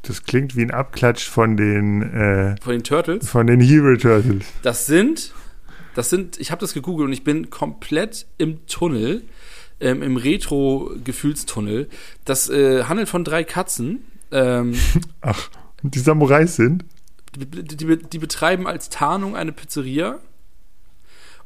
Das 0.02 0.24
klingt 0.24 0.56
wie 0.56 0.62
ein 0.62 0.70
Abklatsch 0.70 1.28
von 1.28 1.56
den 1.56 2.02
äh, 2.02 2.56
von 2.60 2.72
den 2.72 2.84
Turtles. 2.84 3.28
Von 3.28 3.46
den 3.46 3.60
Hero 3.60 3.96
Turtles. 3.96 4.46
Das 4.62 4.86
sind, 4.86 5.34
das 5.94 6.08
sind, 6.10 6.38
ich 6.40 6.50
habe 6.50 6.60
das 6.60 6.72
gegoogelt 6.72 7.06
und 7.06 7.12
ich 7.12 7.24
bin 7.24 7.50
komplett 7.50 8.26
im 8.38 8.66
Tunnel, 8.66 9.24
ähm, 9.78 10.02
im 10.02 10.16
Retro-Gefühlstunnel. 10.16 11.88
Das 12.24 12.48
äh, 12.48 12.84
handelt 12.84 13.08
von 13.08 13.24
drei 13.24 13.44
Katzen, 13.44 14.04
ähm, 14.32 14.74
Ach, 15.20 15.50
die 15.82 15.98
Samurais 15.98 16.56
sind? 16.56 16.84
Die, 17.36 17.46
die, 17.46 17.98
die, 17.98 18.18
betreiben 18.18 18.66
als 18.66 18.88
Tarnung 18.88 19.36
eine 19.36 19.52
Pizzeria 19.52 20.18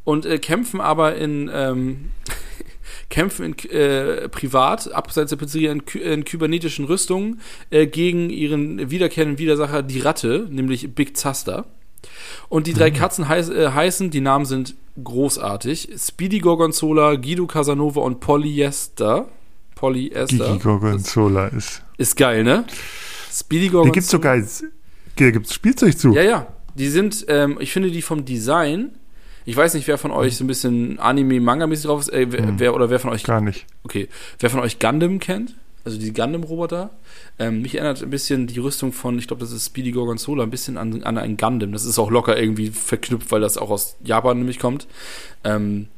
und 0.03 0.25
äh, 0.25 0.39
kämpfen 0.39 0.81
aber 0.81 1.17
in 1.17 1.51
ähm, 1.53 2.11
kämpfen 3.11 3.45
in, 3.45 3.71
äh, 3.71 4.29
privat, 4.29 4.93
abseits 4.93 5.31
der 5.31 5.37
Pizzeria, 5.37 5.73
in, 5.73 5.81
in 5.81 6.25
kybernetischen 6.25 6.87
Rüstungen 6.87 7.41
äh, 7.71 7.87
gegen 7.87 8.31
ihren 8.31 8.91
wiederkehrenden 8.91 9.39
Widersacher, 9.39 9.83
die 9.83 10.01
Ratte, 10.01 10.47
nämlich 10.51 10.95
Big 10.95 11.17
Zaster. 11.17 11.67
Und 12.49 12.67
die 12.67 12.75
drei 12.75 12.91
mhm. 12.91 12.95
Katzen 12.95 13.29
heiß, 13.29 13.51
äh, 13.51 13.71
heißen, 13.71 14.11
die 14.11 14.21
Namen 14.21 14.45
sind 14.45 14.75
großartig: 15.03 15.91
Speedy 15.97 16.39
Gorgonzola, 16.39 17.17
Guido 17.17 17.47
Casanova 17.47 18.01
und 18.01 18.21
Polyester. 18.21 19.27
Polyester. 19.75 20.53
Gigi 20.53 20.59
Gorgonzola 20.59 21.49
ist. 21.49 21.83
Ist 21.99 22.17
geil, 22.17 22.45
ne? 22.45 22.65
Speedy 23.35 23.69
Gorgonzola. 23.69 23.91
Da 23.91 23.95
gibt's 23.95 24.11
sogar 24.11 24.71
da 25.17 25.31
gibt's 25.31 25.55
Spielzeug 25.55 25.99
zu. 25.99 26.15
Ja, 26.15 26.23
ja. 26.23 26.47
Die 26.75 26.89
sind, 26.89 27.25
ähm, 27.29 27.59
ich 27.61 27.73
finde 27.73 27.91
die 27.91 28.03
vom 28.03 28.25
Design. 28.25 28.91
Ich 29.45 29.57
weiß 29.57 29.75
nicht, 29.75 29.87
wer 29.87 29.99
von 29.99 30.11
euch 30.11 30.37
so 30.37 30.45
ein 30.45 30.47
bisschen 30.47 30.99
Anime-Manga-mäßig 30.99 31.87
drauf 31.87 32.01
ist. 32.01 32.13
Äh, 32.13 32.27
wer, 32.31 32.47
hm. 32.47 32.59
wer, 32.59 32.75
oder 32.75 32.91
wer 32.91 32.99
von 32.99 33.11
euch. 33.11 33.25
Gar 33.25 33.41
nicht. 33.41 33.67
Okay. 33.85 34.09
Wer 34.39 34.51
von 34.51 34.61
euch 34.61 34.79
Gundam 34.79 35.19
kennt? 35.19 35.55
Also 35.85 35.99
die 35.99 36.13
Gundam-Roboter. 36.13 36.91
Ähm, 37.39 37.63
mich 37.63 37.75
erinnert 37.75 38.03
ein 38.03 38.11
bisschen 38.11 38.47
die 38.47 38.59
Rüstung 38.59 38.93
von, 38.93 39.19
ich 39.19 39.27
glaube, 39.27 39.41
das 39.41 39.53
ist 39.53 39.67
Speedy 39.67 39.93
Gorgonzola, 39.93 40.43
ein 40.45 40.51
bisschen 40.51 40.79
an, 40.79 41.03
an 41.05 41.19
ein 41.19 41.37
Gundam. 41.37 41.73
Das 41.73 41.85
ist 41.85 41.99
auch 41.99 42.11
locker 42.11 42.39
irgendwie 42.39 42.71
verknüpft, 42.71 43.31
weil 43.31 43.41
das 43.41 43.59
auch 43.59 43.71
aus 43.71 43.97
Japan 44.03 44.39
nämlich 44.39 44.59
kommt. 44.59 44.89
Ähm, 45.45 45.89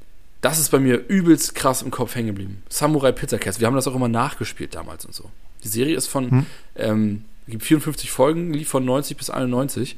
das 0.40 0.58
ist 0.58 0.70
bei 0.70 0.80
mir 0.80 1.04
übelst 1.08 1.54
krass 1.54 1.82
im 1.82 1.90
Kopf 1.90 2.14
hängen 2.14 2.28
geblieben. 2.28 2.62
Samurai 2.68 3.12
Pizza 3.12 3.38
Cats. 3.38 3.60
Wir 3.60 3.68
haben 3.68 3.76
das 3.76 3.86
auch 3.86 3.94
immer 3.94 4.08
nachgespielt 4.08 4.74
damals 4.74 5.04
und 5.04 5.14
so. 5.14 5.30
Die 5.62 5.68
Serie 5.68 5.96
ist 5.96 6.08
von, 6.08 6.30
hm? 6.30 6.46
ähm, 6.76 7.24
gibt 7.48 7.64
54 7.64 8.10
Folgen, 8.10 8.52
lief 8.52 8.68
von 8.68 8.84
90 8.84 9.16
bis 9.16 9.30
91. 9.30 9.96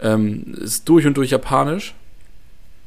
Ähm, 0.00 0.54
ist 0.60 0.88
durch 0.88 1.06
und 1.06 1.16
durch 1.16 1.30
japanisch. 1.30 1.94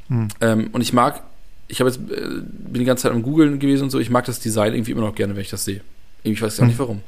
Hm. 0.08 0.28
Ähm, 0.42 0.70
und 0.72 0.82
ich 0.82 0.94
mag, 0.94 1.24
ich 1.68 1.80
habe 1.80 1.90
jetzt, 1.90 2.00
äh, 2.12 2.42
bin 2.42 2.80
die 2.80 2.86
ganze 2.86 3.04
Zeit 3.04 3.12
am 3.12 3.24
Googeln 3.24 3.60
gewesen 3.60 3.84
und 3.84 3.90
so, 3.90 4.00
ich 4.00 4.10
mag 4.10 4.26
das 4.26 4.40
Design 4.40 4.74
irgendwie 4.74 4.92
immer 4.92 5.02
noch 5.02 5.16
gerne, 5.16 5.36
wenn 5.36 5.42
ich 5.42 5.50
das 5.50 5.66
sehe. 5.66 5.82
Ich 6.24 6.42
weiß 6.42 6.58
gar 6.58 6.64
hm. 6.64 6.70
nicht 6.70 6.80
warum. 6.80 7.02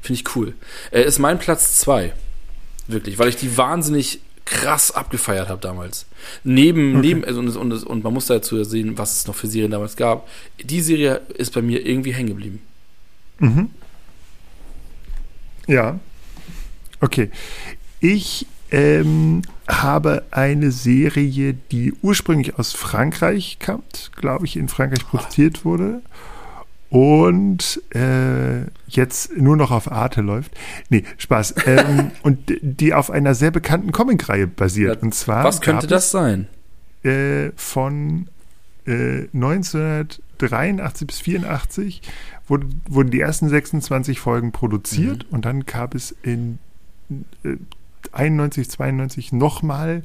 Finde 0.00 0.20
ich 0.20 0.36
cool. 0.36 0.54
Äh, 0.90 1.02
ist 1.02 1.18
mein 1.18 1.38
Platz 1.38 1.78
2. 1.78 2.12
Wirklich, 2.86 3.18
weil 3.18 3.28
ich 3.28 3.36
die 3.36 3.56
wahnsinnig 3.56 4.20
krass 4.46 4.90
abgefeiert 4.90 5.48
habe 5.48 5.60
damals. 5.60 6.06
Neben, 6.42 6.96
okay. 6.96 7.06
neben, 7.06 7.24
also 7.24 7.40
und, 7.40 7.54
und, 7.54 7.84
und 7.84 8.04
man 8.04 8.14
muss 8.14 8.26
dazu 8.26 8.62
sehen, 8.64 8.96
was 8.96 9.18
es 9.18 9.26
noch 9.26 9.34
für 9.34 9.46
Serien 9.46 9.70
damals 9.70 9.96
gab. 9.96 10.26
Die 10.62 10.80
Serie 10.80 11.20
ist 11.36 11.52
bei 11.52 11.60
mir 11.60 11.84
irgendwie 11.84 12.12
hängen 12.12 12.28
geblieben. 12.28 12.60
Mhm. 13.40 13.70
Ja. 15.66 16.00
Okay. 17.00 17.30
Ich 18.00 18.46
ähm, 18.70 19.42
habe 19.66 20.24
eine 20.30 20.70
Serie, 20.70 21.54
die 21.54 21.94
ursprünglich 22.02 22.58
aus 22.58 22.72
Frankreich 22.72 23.58
kam, 23.58 23.82
glaube 24.16 24.46
ich, 24.46 24.56
in 24.56 24.68
Frankreich 24.68 25.06
produziert 25.06 25.64
wurde 25.64 26.02
und 26.90 27.82
äh, 27.94 28.62
jetzt 28.86 29.36
nur 29.36 29.56
noch 29.56 29.70
auf 29.70 29.90
Arte 29.90 30.22
läuft. 30.22 30.52
Nee, 30.88 31.04
Spaß. 31.18 31.54
Ähm, 31.66 32.12
und 32.22 32.38
die 32.62 32.94
auf 32.94 33.10
einer 33.10 33.34
sehr 33.34 33.50
bekannten 33.50 33.92
Comicreihe 33.92 34.46
basiert. 34.46 35.02
Und 35.02 35.14
zwar. 35.14 35.44
Was 35.44 35.60
könnte 35.60 35.86
das 35.86 36.10
sein? 36.10 36.46
Äh, 37.02 37.50
von 37.56 38.28
äh, 38.86 39.26
1983 39.34 41.06
bis 41.06 41.20
84 41.20 42.02
wurde, 42.46 42.68
wurden 42.88 43.10
die 43.10 43.20
ersten 43.20 43.50
26 43.50 44.18
Folgen 44.18 44.52
produziert 44.52 45.26
mhm. 45.28 45.34
und 45.34 45.44
dann 45.44 45.66
gab 45.66 45.94
es 45.94 46.14
in 46.22 46.58
91, 48.12 48.70
92 48.70 49.32
nochmal 49.32 50.02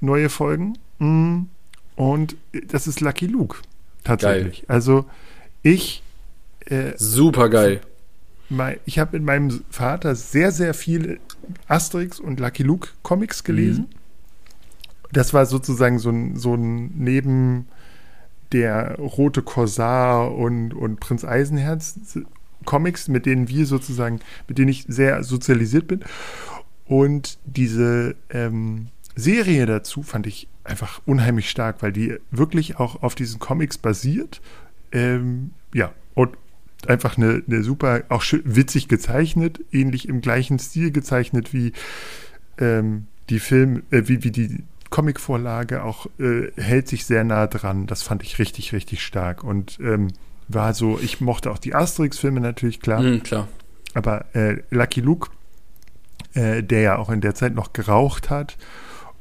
neue 0.00 0.28
Folgen. 0.28 0.78
Mm, 0.98 1.42
und 1.96 2.36
das 2.68 2.86
ist 2.86 3.00
Lucky 3.00 3.26
Luke. 3.26 3.58
Tatsächlich. 4.04 4.62
Geil. 4.62 4.76
Also 4.76 5.04
ich. 5.62 6.02
Äh, 6.66 6.92
Super 6.96 7.48
geil. 7.48 7.80
Ich 8.84 8.98
habe 8.98 9.18
mit 9.18 9.26
meinem 9.26 9.64
Vater 9.70 10.14
sehr, 10.14 10.52
sehr 10.52 10.74
viele 10.74 11.18
Asterix 11.66 12.20
und 12.20 12.40
Lucky 12.40 12.62
Luke 12.62 12.88
Comics 13.02 13.42
gelesen. 13.42 13.88
Mhm. 13.90 15.08
Das 15.12 15.32
war 15.32 15.46
sozusagen 15.46 15.98
so 15.98 16.10
ein, 16.10 16.36
so 16.36 16.54
ein 16.54 16.92
Neben 16.96 17.68
der 18.52 18.96
rote 18.96 19.42
Korsar 19.42 20.34
und, 20.34 20.74
und 20.74 21.00
Prinz 21.00 21.24
Eisenherz 21.24 21.98
Comics, 22.64 23.08
mit 23.08 23.26
denen 23.26 23.48
wir 23.48 23.66
sozusagen, 23.66 24.20
mit 24.48 24.58
denen 24.58 24.68
ich 24.68 24.84
sehr 24.88 25.22
sozialisiert 25.22 25.86
bin. 25.86 26.00
Und 26.86 27.38
diese 27.44 28.16
ähm, 28.30 28.88
Serie 29.16 29.66
dazu 29.66 30.02
fand 30.02 30.26
ich 30.26 30.48
einfach 30.64 31.00
unheimlich 31.06 31.50
stark, 31.50 31.82
weil 31.82 31.92
die 31.92 32.16
wirklich 32.30 32.76
auch 32.78 33.02
auf 33.02 33.14
diesen 33.14 33.38
Comics 33.38 33.78
basiert. 33.78 34.40
Ähm, 34.92 35.50
ja, 35.72 35.92
und 36.14 36.36
einfach 36.86 37.16
eine, 37.16 37.42
eine 37.46 37.62
super, 37.62 38.02
auch 38.08 38.24
witzig 38.44 38.88
gezeichnet, 38.88 39.60
ähnlich 39.72 40.08
im 40.08 40.20
gleichen 40.20 40.58
Stil 40.58 40.90
gezeichnet 40.90 41.52
wie 41.52 41.72
ähm, 42.58 43.06
die 43.30 43.40
Film, 43.40 43.82
äh, 43.90 44.02
wie, 44.06 44.24
wie 44.24 44.30
die 44.30 44.64
Comicvorlage, 44.90 45.82
auch 45.82 46.06
äh, 46.18 46.52
hält 46.56 46.88
sich 46.88 47.04
sehr 47.04 47.24
nah 47.24 47.46
dran. 47.46 47.86
Das 47.86 48.02
fand 48.02 48.22
ich 48.22 48.38
richtig, 48.38 48.72
richtig 48.72 49.02
stark. 49.02 49.42
Und 49.42 49.78
ähm, 49.80 50.08
war 50.48 50.74
so, 50.74 50.98
ich 50.98 51.20
mochte 51.20 51.50
auch 51.50 51.58
die 51.58 51.74
Asterix-Filme 51.74 52.40
natürlich, 52.40 52.80
klar. 52.80 53.02
Mm, 53.02 53.22
klar. 53.22 53.48
Aber 53.94 54.24
äh, 54.34 54.62
Lucky 54.70 55.00
Luke, 55.00 55.30
äh, 56.34 56.62
der 56.62 56.80
ja 56.80 56.98
auch 56.98 57.10
in 57.10 57.20
der 57.20 57.34
Zeit 57.34 57.54
noch 57.54 57.72
geraucht 57.72 58.30
hat 58.30 58.56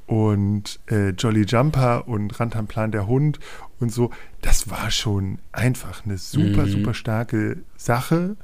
und 0.08 0.80
äh, 0.90 1.10
Jolly 1.10 1.46
Jumper 1.46 2.08
und 2.08 2.40
Rantanplan 2.40 2.92
der 2.92 3.08
Hund 3.08 3.40
und 3.80 3.92
so, 3.92 4.12
das 4.42 4.70
war 4.70 4.92
schon 4.92 5.40
einfach 5.52 6.06
eine 6.06 6.18
super, 6.18 6.66
mhm. 6.66 6.70
super 6.70 6.94
starke 6.94 7.58
Sache. 7.78 8.36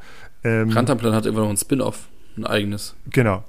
Ähm, 0.44 0.70
Rantanplan 0.70 1.14
hat 1.14 1.26
immer 1.26 1.42
noch 1.42 1.50
ein 1.50 1.58
Spin-off, 1.58 2.08
ein 2.38 2.46
eigenes. 2.46 2.96
Genau, 3.10 3.44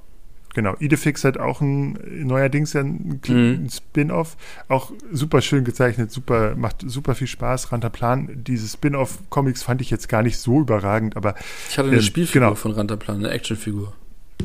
Genau, 0.53 0.75
Idefix 0.79 1.23
hat 1.23 1.37
auch 1.37 1.61
ein 1.61 1.97
neuerdings 2.25 2.73
ja 2.73 2.81
ein, 2.81 3.21
mhm. 3.25 3.69
Spin-off, 3.69 4.35
auch 4.67 4.91
super 5.11 5.41
schön 5.41 5.63
gezeichnet, 5.63 6.11
super, 6.11 6.55
macht 6.55 6.83
super 6.85 7.15
viel 7.15 7.27
Spaß. 7.27 7.71
Rantaplan, 7.71 8.43
diese 8.43 8.67
Spin-off-Comics 8.67 9.63
fand 9.63 9.81
ich 9.81 9.89
jetzt 9.89 10.09
gar 10.09 10.23
nicht 10.23 10.37
so 10.37 10.59
überragend, 10.59 11.15
aber. 11.15 11.35
Ich 11.69 11.77
hatte 11.77 11.87
eine 11.87 11.97
ähm, 11.97 12.03
Spielfigur 12.03 12.41
genau. 12.41 12.55
von 12.55 12.71
Rantaplan, 12.71 13.17
eine 13.17 13.29
Actionfigur. 13.29 13.93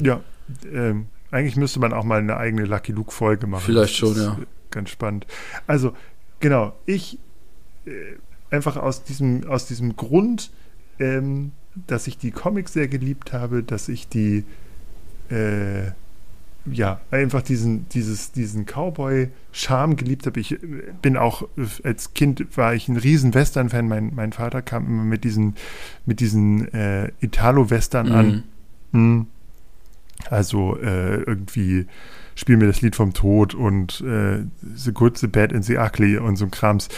Ja, 0.00 0.20
ähm, 0.72 1.06
eigentlich 1.32 1.56
müsste 1.56 1.80
man 1.80 1.92
auch 1.92 2.04
mal 2.04 2.20
eine 2.20 2.36
eigene 2.36 2.66
Lucky 2.66 2.92
Luke-Folge 2.92 3.46
machen. 3.48 3.64
Vielleicht 3.64 3.96
schon, 3.96 4.16
ja. 4.16 4.38
Ganz 4.70 4.90
spannend. 4.90 5.26
Also, 5.66 5.92
genau, 6.38 6.76
ich 6.86 7.18
äh, 7.86 7.90
einfach 8.50 8.76
aus 8.76 9.02
diesem, 9.02 9.46
aus 9.48 9.66
diesem 9.66 9.96
Grund, 9.96 10.52
ähm, 11.00 11.52
dass 11.86 12.06
ich 12.06 12.16
die 12.16 12.30
Comics 12.30 12.72
sehr 12.72 12.88
geliebt 12.88 13.32
habe, 13.32 13.62
dass 13.62 13.88
ich 13.88 14.08
die 14.08 14.44
äh, 15.30 15.92
ja, 16.68 17.00
einfach 17.10 17.42
diesen, 17.42 17.88
dieses, 17.90 18.32
diesen 18.32 18.66
Cowboy-Charme 18.66 19.96
geliebt 19.96 20.26
habe. 20.26 20.40
Ich 20.40 20.52
äh, 20.52 20.58
bin 21.00 21.16
auch, 21.16 21.48
als 21.84 22.14
Kind 22.14 22.56
war 22.56 22.74
ich 22.74 22.88
ein 22.88 22.96
riesen 22.96 23.34
Western-Fan. 23.34 23.86
Mein, 23.86 24.12
mein 24.14 24.32
Vater 24.32 24.62
kam 24.62 24.86
immer 24.86 25.04
mit 25.04 25.24
diesen, 25.24 25.54
mit 26.06 26.20
diesen 26.20 26.72
äh, 26.72 27.12
Italo-Western 27.20 28.06
mhm. 28.08 28.14
an. 28.14 28.44
Mhm. 28.92 29.26
Also 30.30 30.76
äh, 30.78 31.22
irgendwie 31.22 31.86
Spiel 32.38 32.58
mir 32.58 32.66
das 32.66 32.82
Lied 32.82 32.94
vom 32.94 33.14
Tod 33.14 33.54
und 33.54 34.02
äh, 34.02 34.44
The 34.74 34.92
Good, 34.92 35.16
The 35.16 35.26
Bad 35.26 35.54
and 35.54 35.64
The 35.64 35.78
Ugly 35.78 36.18
und 36.18 36.36
so 36.36 36.44
ein 36.44 36.50
Krams. 36.50 36.90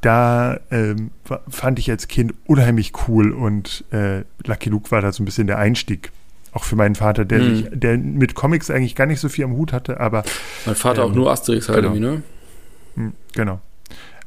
Da 0.00 0.60
ähm, 0.70 1.10
fand 1.48 1.80
ich 1.80 1.90
als 1.90 2.06
Kind 2.06 2.34
unheimlich 2.46 2.92
cool 3.08 3.32
und 3.32 3.84
äh, 3.90 4.22
Lucky 4.44 4.70
Luke 4.70 4.92
war 4.92 5.00
da 5.00 5.10
so 5.10 5.24
ein 5.24 5.26
bisschen 5.26 5.48
der 5.48 5.58
Einstieg 5.58 6.12
auch 6.56 6.64
für 6.64 6.74
meinen 6.74 6.94
Vater, 6.94 7.26
der, 7.26 7.38
mhm. 7.40 7.56
sich, 7.56 7.66
der 7.70 7.98
mit 7.98 8.34
Comics 8.34 8.70
eigentlich 8.70 8.94
gar 8.94 9.06
nicht 9.06 9.20
so 9.20 9.28
viel 9.28 9.44
am 9.44 9.52
Hut 9.56 9.72
hatte, 9.72 10.00
aber. 10.00 10.24
Mein 10.64 10.74
Vater 10.74 11.02
ähm, 11.02 11.10
auch 11.10 11.14
nur 11.14 11.30
Asterix 11.30 11.68
halt 11.68 11.82
genau. 11.82 11.94
irgendwie, 11.94 12.06
ne? 12.06 12.22
Hm, 12.94 13.12
genau. 13.34 13.60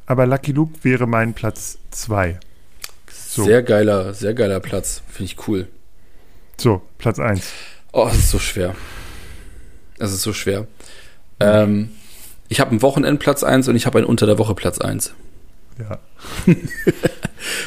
Aber 0.06 0.26
Lucky 0.26 0.52
Luke 0.52 0.78
wäre 0.82 1.06
mein 1.06 1.34
Platz 1.34 1.78
2. 1.90 2.38
So. 3.12 3.44
Sehr 3.44 3.62
geiler, 3.62 4.14
sehr 4.14 4.34
geiler 4.34 4.60
Platz. 4.60 5.02
Finde 5.08 5.24
ich 5.24 5.48
cool. 5.48 5.68
So, 6.56 6.82
Platz 6.98 7.18
1. 7.18 7.52
Oh, 7.92 8.06
es 8.08 8.18
ist 8.18 8.30
so 8.30 8.38
schwer. 8.38 8.76
Es 9.98 10.12
ist 10.12 10.22
so 10.22 10.32
schwer. 10.32 10.68
Ähm, 11.40 11.90
ich 12.48 12.60
habe 12.60 12.70
einen 12.70 12.82
Wochenendplatz 12.82 13.42
1 13.42 13.68
und 13.68 13.74
ich 13.74 13.86
habe 13.86 13.98
einen 13.98 14.06
Unter 14.06 14.26
der 14.26 14.38
Woche 14.38 14.54
Platz 14.54 14.78
1. 14.80 15.14
Ja. 15.78 15.98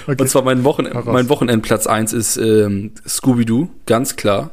okay. 0.04 0.22
Und 0.22 0.28
zwar 0.28 0.44
mein, 0.44 0.64
Wochen 0.64 0.88
mein 1.06 1.30
Wochenendplatz 1.30 1.88
1 1.88 2.14
ist 2.14 2.38
ähm, 2.38 2.92
Scooby-Doo, 3.08 3.70
ganz 3.86 4.16
klar. 4.16 4.52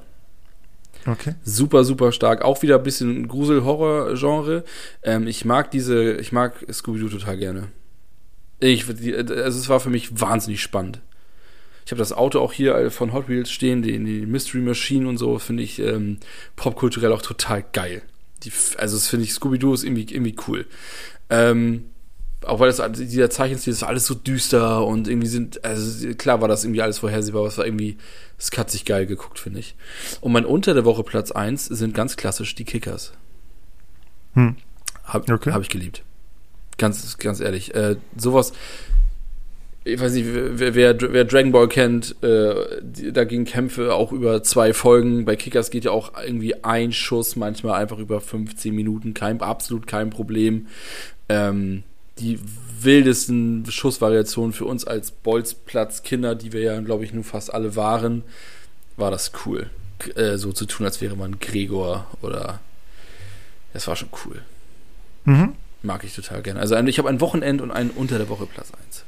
Okay. 1.07 1.35
Super, 1.45 1.85
super 1.85 2.13
stark. 2.13 2.43
Auch 2.43 2.63
wieder 2.63 2.77
ein 2.77 2.83
bisschen 2.83 3.27
Grusel-Horror-Genre. 3.27 4.65
Ähm, 5.03 5.27
ich 5.27 5.45
mag 5.45 5.71
diese, 5.71 6.15
ich 6.15 6.33
mag 6.33 6.55
Scooby-Doo 6.71 7.09
total 7.09 7.39
gerne. 7.39 7.69
Ich, 8.59 8.87
die, 8.87 9.15
also 9.15 9.59
es 9.59 9.69
war 9.69 9.81
für 9.81 9.91
mich 9.91 10.21
wahnsinnig 10.21 10.61
spannend. 10.61 11.01
Ich 11.87 11.93
habe 11.93 11.99
das 11.99 12.13
Auto 12.13 12.41
auch 12.41 12.53
hier 12.53 12.91
von 12.91 13.13
Hot 13.13 13.29
Wheels 13.29 13.51
stehen, 13.51 13.83
die, 13.83 13.99
die 13.99 14.27
Mystery 14.27 14.61
Machine 14.61 15.09
und 15.09 15.17
so, 15.17 15.39
finde 15.39 15.63
ich 15.63 15.81
ähm, 15.81 16.19
popkulturell 16.55 17.13
auch 17.13 17.23
total 17.23 17.65
geil. 17.73 18.03
Die, 18.45 18.53
also 18.77 18.97
das 18.97 19.09
finde 19.09 19.25
ich, 19.25 19.33
Scooby-Doo 19.33 19.75
ist 19.75 19.85
irgendwie, 19.85 20.07
irgendwie 20.15 20.37
cool. 20.47 20.67
Ähm, 21.31 21.87
auch 22.47 22.59
weil 22.59 22.73
das 22.73 22.81
dieser 22.93 23.29
Zeichenstil 23.29 23.73
ist 23.73 23.83
alles 23.83 24.07
so 24.07 24.15
düster 24.15 24.87
und 24.87 25.09
irgendwie 25.09 25.27
sind, 25.27 25.63
also 25.65 26.09
klar 26.15 26.41
war 26.41 26.49
das 26.49 26.65
irgendwie 26.65 26.83
alles 26.83 26.99
vorhersehbar, 26.99 27.41
aber 27.41 27.49
es 27.49 27.59
war 27.59 27.67
irgendwie, 27.67 27.99
es 28.39 28.51
hat 28.57 28.71
sich 28.71 28.85
geil 28.85 29.07
geguckt, 29.07 29.39
finde 29.39 29.61
ich. 29.61 29.75
Und 30.21 30.33
mein 30.33 30.47
unter 30.47 30.73
der 30.73 30.85
Woche 30.85 31.05
Platz 31.05 31.31
1 31.31 31.67
sind 31.67 31.95
ganz 31.95 32.17
klassisch 32.17 32.55
die 32.55 32.65
Kickers. 32.65 33.13
Hm. 34.35 34.57
Hab, 35.05 35.31
okay. 35.31 35.53
hab 35.53 35.61
ich 35.61 35.69
geliebt. 35.69 36.03
Ganz, 36.79 37.19
ganz 37.19 37.41
ehrlich. 37.41 37.75
Äh, 37.75 37.97
sowas, 38.17 38.53
ich 39.85 40.01
weiß 40.01 40.13
nicht, 40.13 40.27
wer, 40.27 40.75
wer, 40.75 41.01
wer 41.01 41.25
Dragon 41.25 41.53
Ball 41.53 41.69
kennt, 41.69 42.23
äh, 42.23 42.55
da 43.13 43.25
gingen 43.25 43.45
Kämpfe 43.45 43.95
auch 43.95 44.13
über 44.13 44.43
zwei 44.43 44.73
Folgen. 44.73 45.27
Bei 45.27 45.37
Kickers 45.37 45.71
geht 45.71 45.85
ja 45.85 45.91
auch 45.91 46.13
irgendwie 46.25 46.65
ein 46.65 46.93
Schuss, 46.93 47.37
manchmal 47.37 47.81
einfach 47.81 47.99
über 47.99 48.21
15 48.21 48.75
Minuten, 48.75 49.13
kein, 49.13 49.41
absolut 49.43 49.87
kein 49.87 50.09
Problem. 50.09 50.69
Ähm, 51.29 51.83
die 52.21 52.39
wildesten 52.81 53.67
Schussvariationen 53.69 54.53
für 54.53 54.65
uns 54.65 54.85
als 54.85 55.11
Bolzplatz-Kinder, 55.11 56.35
die 56.35 56.53
wir 56.53 56.61
ja, 56.61 56.81
glaube 56.81 57.05
ich, 57.05 57.13
nun 57.13 57.25
fast 57.25 57.53
alle 57.53 57.77
waren, 57.77 58.23
war 58.97 59.11
das 59.11 59.33
cool. 59.45 59.71
Äh, 60.15 60.39
so 60.39 60.53
zu 60.53 60.67
tun, 60.67 60.87
als 60.87 61.01
wäre 61.01 61.17
man 61.17 61.39
Gregor 61.39 62.07
oder. 62.23 62.61
Das 63.73 63.87
war 63.87 63.97
schon 63.97 64.09
cool. 64.25 64.43
Mhm. 65.25 65.55
Mag 65.83 66.05
ich 66.05 66.15
total 66.15 66.43
gerne. 66.43 66.61
Also 66.61 66.77
ich 66.77 66.99
habe 66.99 67.09
ein 67.09 67.21
Wochenend 67.21 67.61
und 67.61 67.71
einen 67.71 67.91
unter 67.91 68.19
der 68.19 68.29
Woche 68.29 68.47
Platz 68.47 68.73
1. 68.87 69.05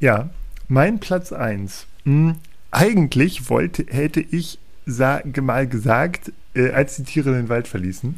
Ja, 0.00 0.30
mein 0.68 0.98
Platz 0.98 1.32
1. 1.32 1.86
Hm, 2.04 2.36
eigentlich 2.70 3.48
wollte, 3.48 3.86
hätte 3.88 4.20
ich 4.20 4.58
mal 4.86 5.68
gesagt, 5.68 6.32
äh, 6.54 6.70
als 6.70 6.96
die 6.96 7.04
Tiere 7.04 7.32
den 7.32 7.48
Wald 7.48 7.68
verließen. 7.68 8.16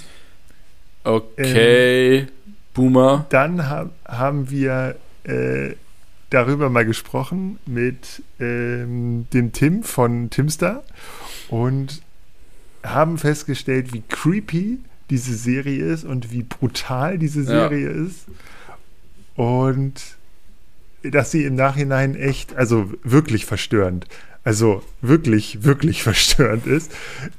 Okay. 1.04 2.18
Ähm, 2.18 2.28
Boomer. 2.74 3.26
Dann 3.30 3.68
ha 3.68 3.90
haben 4.06 4.50
wir 4.50 4.96
äh, 5.24 5.74
darüber 6.30 6.70
mal 6.70 6.84
gesprochen 6.84 7.58
mit 7.66 8.22
ähm, 8.40 9.26
dem 9.32 9.52
Tim 9.52 9.82
von 9.82 10.30
Timstar 10.30 10.82
und 11.48 12.02
haben 12.82 13.18
festgestellt, 13.18 13.92
wie 13.92 14.02
creepy 14.08 14.78
diese 15.10 15.34
Serie 15.34 15.84
ist 15.84 16.04
und 16.04 16.32
wie 16.32 16.42
brutal 16.42 17.18
diese 17.18 17.44
Serie 17.44 17.90
ja. 17.90 18.06
ist. 18.06 18.26
Und 19.34 20.16
dass 21.02 21.30
sie 21.30 21.44
im 21.44 21.54
Nachhinein 21.54 22.14
echt, 22.14 22.56
also 22.56 22.90
wirklich 23.02 23.44
verstörend 23.44 24.06
also 24.44 24.82
wirklich, 25.00 25.64
wirklich 25.64 26.02
verstörend 26.04 26.66
ist. 26.66 26.92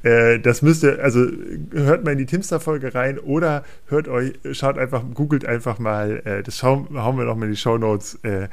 Äh, 0.04 0.40
das 0.40 0.62
müsste, 0.62 1.02
also 1.02 1.28
hört 1.72 2.04
mal 2.04 2.12
in 2.12 2.18
die 2.18 2.26
Timster-Folge 2.26 2.96
rein 2.96 3.20
oder 3.20 3.64
hört 3.88 4.08
euch, 4.08 4.34
schaut 4.52 4.78
einfach, 4.78 5.04
googelt 5.14 5.46
einfach 5.46 5.80
mal, 5.80 6.22
äh, 6.26 6.44
das 6.44 6.58
schauen, 6.58 6.88
hauen 6.94 7.18
wir 7.18 7.26
noch 7.26 7.36
mal 7.36 7.46
in 7.46 7.52
die 7.52 7.58
Show 7.58 7.78
Notes. 7.78 8.20
Äh, 8.24 8.48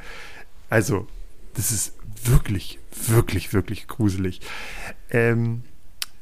also, 0.69 1.07
das 1.55 1.71
ist 1.71 1.93
wirklich, 2.23 2.79
wirklich, 3.07 3.53
wirklich 3.53 3.87
gruselig. 3.87 4.41
Ähm, 5.09 5.63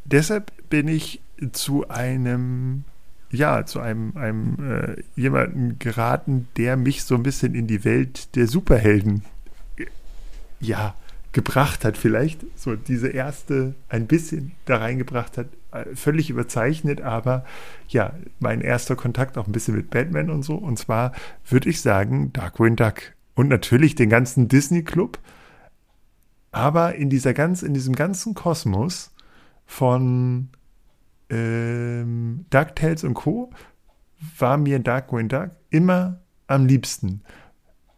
deshalb 0.05 0.51
bin 0.69 0.87
ich 0.87 1.21
zu 1.51 1.87
einem 1.89 2.83
ja, 3.31 3.63
zu 3.63 3.79
einem, 3.79 4.17
einem 4.17 4.57
äh, 4.59 5.03
jemanden 5.15 5.77
geraten, 5.77 6.47
der 6.57 6.75
mich 6.77 7.03
so 7.03 7.13
ein 7.13 7.21
bisschen 7.21 7.53
in 7.53 7.67
die 7.67 7.85
Welt 7.85 8.35
der 8.35 8.47
Superhelden 8.47 9.23
ja, 10.59 10.95
gebracht 11.39 11.85
hat, 11.85 11.97
vielleicht 11.97 12.45
so 12.55 12.75
diese 12.75 13.07
erste 13.07 13.73
ein 13.87 14.07
bisschen 14.07 14.51
da 14.65 14.77
reingebracht 14.77 15.37
hat, 15.37 15.47
äh, 15.71 15.95
völlig 15.95 16.29
überzeichnet, 16.29 16.99
aber 16.99 17.45
ja, 17.87 18.13
mein 18.39 18.59
erster 18.59 18.97
Kontakt 18.97 19.37
auch 19.37 19.47
ein 19.47 19.53
bisschen 19.53 19.77
mit 19.77 19.89
Batman 19.89 20.29
und 20.29 20.43
so. 20.43 20.55
Und 20.55 20.77
zwar 20.77 21.13
würde 21.47 21.69
ich 21.69 21.81
sagen 21.81 22.33
Darkwing 22.33 22.75
Duck. 22.75 23.13
und 23.35 23.47
natürlich 23.47 23.95
den 23.95 24.09
ganzen 24.09 24.49
Disney 24.49 24.83
Club. 24.83 25.17
Aber 26.51 26.95
in 26.95 27.09
dieser 27.09 27.33
ganz, 27.33 27.63
in 27.63 27.73
diesem 27.73 27.95
ganzen 27.95 28.33
Kosmos 28.33 29.13
von 29.65 30.49
ähm, 31.29 32.45
DuckTales 32.49 33.05
und 33.05 33.13
Co. 33.13 33.49
war 34.37 34.57
mir 34.57 34.79
Darkwing 34.79 35.29
Duck 35.29 35.51
immer 35.69 36.19
am 36.47 36.65
liebsten, 36.65 37.21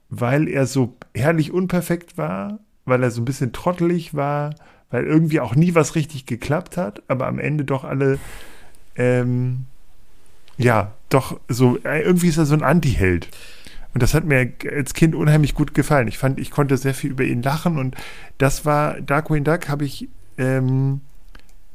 weil 0.10 0.48
er 0.48 0.67
so 0.67 0.95
herrlich 1.15 1.51
unperfekt 1.51 2.19
war, 2.19 2.60
weil 2.91 3.01
er 3.01 3.10
so 3.10 3.21
ein 3.21 3.25
bisschen 3.25 3.53
trottelig 3.53 4.13
war, 4.13 4.53
weil 4.91 5.05
irgendwie 5.05 5.39
auch 5.39 5.55
nie 5.55 5.74
was 5.74 5.95
richtig 5.95 6.25
geklappt 6.25 6.75
hat, 6.77 7.01
aber 7.07 7.25
am 7.25 7.39
Ende 7.39 7.63
doch 7.63 7.86
alle, 7.86 8.19
ähm, 8.95 9.65
ja, 10.57 10.91
doch 11.10 11.39
so, 11.48 11.77
äh, 11.83 12.01
irgendwie 12.01 12.27
ist 12.27 12.38
er 12.38 12.45
so 12.45 12.53
ein 12.53 12.63
Anti-Held. 12.63 13.29
Und 13.93 14.03
das 14.03 14.13
hat 14.13 14.25
mir 14.25 14.51
als 14.69 14.93
Kind 14.93 15.15
unheimlich 15.15 15.55
gut 15.55 15.74
gefallen. 15.74 16.07
Ich 16.07 16.17
fand, 16.17 16.39
ich 16.39 16.51
konnte 16.51 16.77
sehr 16.77 16.93
viel 16.93 17.12
über 17.12 17.24
ihn 17.24 17.41
lachen 17.41 17.77
und 17.77 17.95
das 18.38 18.65
war, 18.65 19.00
Darkwing 19.00 19.45
Duck 19.45 19.69
habe 19.69 19.86
ich 19.86 20.10
ähm, 20.38 21.00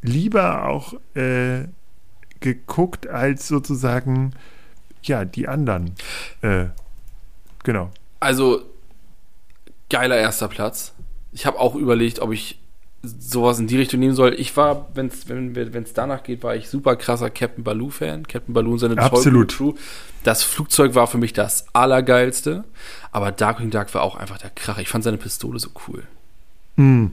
lieber 0.02 0.66
auch 0.66 0.94
äh, 1.14 1.64
geguckt 2.40 3.06
als 3.06 3.48
sozusagen, 3.48 4.34
ja, 5.02 5.24
die 5.24 5.48
anderen. 5.48 5.94
Äh, 6.42 6.66
genau. 7.64 7.90
Also, 8.20 8.62
geiler 9.88 10.18
erster 10.18 10.48
Platz. 10.48 10.92
Ich 11.36 11.44
habe 11.44 11.60
auch 11.60 11.74
überlegt, 11.74 12.20
ob 12.20 12.32
ich 12.32 12.58
sowas 13.02 13.58
in 13.58 13.66
die 13.66 13.76
Richtung 13.76 14.00
nehmen 14.00 14.14
soll. 14.14 14.32
Ich 14.40 14.56
war, 14.56 14.88
wenn's, 14.94 15.28
wenn 15.28 15.54
es 15.54 15.92
danach 15.92 16.22
geht, 16.22 16.42
war 16.42 16.56
ich 16.56 16.70
super 16.70 16.96
krasser 16.96 17.28
Captain 17.28 17.62
Baloo-Fan. 17.62 18.26
Captain 18.26 18.54
Baloo 18.54 18.72
und 18.72 18.78
seine 18.78 18.96
Absolut. 18.96 19.54
Crew. 19.54 19.74
Das 20.24 20.42
Flugzeug 20.42 20.94
war 20.94 21.06
für 21.06 21.18
mich 21.18 21.34
das 21.34 21.66
Allergeilste, 21.74 22.64
aber 23.12 23.32
Darkwing 23.32 23.70
Duck 23.70 23.92
war 23.92 24.00
auch 24.00 24.16
einfach 24.16 24.38
der 24.38 24.48
Kracher. 24.48 24.80
Ich 24.80 24.88
fand 24.88 25.04
seine 25.04 25.18
Pistole 25.18 25.58
so 25.58 25.68
cool. 25.86 26.04
Mm. 26.76 27.08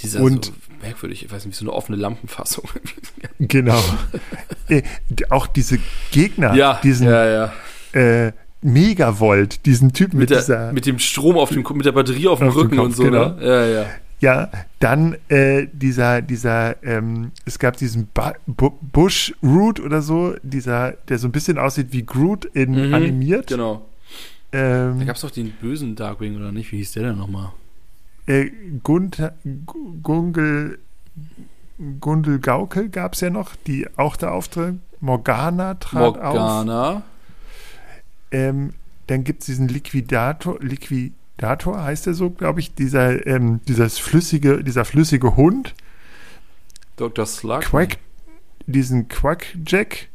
Dieser 0.00 0.20
Und- 0.20 0.46
so 0.46 0.52
merkwürdig, 0.82 1.24
ich 1.24 1.30
weiß 1.30 1.44
nicht, 1.44 1.54
wie 1.54 1.64
so 1.64 1.70
eine 1.70 1.76
offene 1.76 1.96
Lampenfassung. 1.96 2.68
Genau. 3.38 3.80
äh, 4.68 4.82
auch 5.28 5.46
diese 5.46 5.78
Gegner, 6.10 6.54
ja, 6.54 6.80
diesen 6.82 7.06
ja, 7.06 7.52
ja. 7.94 7.98
äh, 8.26 8.32
Megavolt, 8.62 9.64
diesen 9.66 9.92
Typen 9.92 10.18
mit, 10.18 10.30
Mit, 10.30 10.38
dieser, 10.38 10.64
der, 10.64 10.72
mit 10.72 10.86
dem 10.86 10.98
Strom 10.98 11.36
auf 11.36 11.50
dem, 11.50 11.64
mit 11.74 11.86
der 11.86 11.92
Batterie 11.92 12.28
auf 12.28 12.40
dem 12.40 12.48
Auf 12.48 12.56
Rücken 12.56 12.76
Kopf, 12.76 12.86
und 12.86 12.96
so, 12.96 13.02
genau. 13.04 13.28
ne? 13.30 13.36
Ja, 13.40 13.66
ja. 13.66 13.86
ja, 14.20 14.50
dann 14.80 15.16
äh, 15.28 15.66
dieser, 15.72 16.20
dieser, 16.20 16.82
ähm, 16.84 17.32
es 17.46 17.58
gab 17.58 17.76
diesen 17.78 18.08
ba 18.12 18.34
Bu 18.46 18.70
Bush 18.92 19.34
Root 19.42 19.80
oder 19.80 20.02
so, 20.02 20.34
dieser, 20.42 20.92
der 21.08 21.18
so 21.18 21.26
ein 21.28 21.32
bisschen 21.32 21.56
aussieht 21.58 21.88
wie 21.92 22.04
Groot 22.04 22.44
in 22.44 22.88
Mhm, 22.88 22.94
animiert. 22.94 23.46
Genau. 23.46 23.86
Da 24.50 24.58
Ähm, 24.90 25.06
gab 25.06 25.16
es 25.16 25.22
doch 25.22 25.30
den 25.30 25.52
bösen 25.52 25.94
Darkwing, 25.96 26.36
oder 26.36 26.50
nicht? 26.52 26.70
Wie 26.72 26.78
hieß 26.78 26.92
der 26.92 27.04
denn 27.04 27.16
nochmal? 27.18 27.52
äh, 28.26 28.50
Gunther, 28.82 29.34
Gu- 29.66 29.94
Gungel, 30.02 30.78
Gundel 32.00 32.38
Gaukel 32.40 32.88
gab 32.90 33.14
es 33.14 33.20
ja 33.22 33.30
noch, 33.30 33.56
die 33.66 33.86
auch 33.96 34.16
da 34.16 34.30
auftritt. 34.32 34.74
Morgana 35.00 35.74
trat 35.74 36.18
auf. 36.18 36.34
Morgana. 36.34 37.02
Ähm, 38.30 38.74
dann 39.06 39.24
gibt 39.24 39.40
es 39.40 39.46
diesen 39.46 39.68
Liquidator, 39.68 40.58
Liquidator 40.60 41.82
heißt 41.82 42.06
er 42.06 42.14
so, 42.14 42.30
glaube 42.30 42.60
ich, 42.60 42.74
dieser, 42.74 43.26
ähm, 43.26 43.60
dieses 43.66 43.98
flüssige, 43.98 44.62
dieser 44.62 44.84
flüssige 44.84 45.36
Hund, 45.36 45.74
Dr. 46.96 47.26
Slug. 47.26 47.62
Quack, 47.62 47.98
diesen 48.66 49.08
Quackjack, 49.08 50.08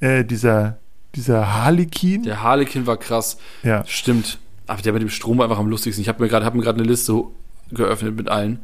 äh, 0.00 0.24
dieser, 0.24 0.78
dieser 1.14 1.54
Harlequin. 1.54 2.22
Der 2.22 2.42
Harlequin 2.42 2.86
war 2.86 2.98
krass. 2.98 3.38
Ja. 3.62 3.84
Stimmt. 3.86 4.38
Aber 4.66 4.82
der 4.82 4.92
mit 4.92 5.02
dem 5.02 5.08
Strom 5.08 5.38
war 5.38 5.46
einfach 5.46 5.58
am 5.58 5.68
lustigsten. 5.68 6.02
Ich 6.02 6.08
habe 6.08 6.22
mir 6.22 6.28
gerade 6.28 6.44
hab 6.44 6.54
mir 6.54 6.62
gerade 6.62 6.78
eine 6.78 6.88
Liste 6.88 7.24
geöffnet 7.72 8.16
mit 8.16 8.28
allen. 8.28 8.60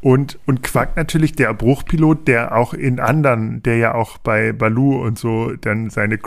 Und, 0.00 0.38
und 0.46 0.62
Quack 0.62 0.96
natürlich, 0.96 1.32
der 1.32 1.52
Bruchpilot, 1.54 2.28
der 2.28 2.54
auch 2.54 2.74
in 2.74 3.00
anderen, 3.00 3.62
der 3.62 3.78
ja 3.78 3.94
auch 3.94 4.18
bei 4.18 4.52
Baloo 4.52 5.02
und 5.02 5.18
so 5.18 5.56
dann 5.56 5.90
seine 5.90 6.18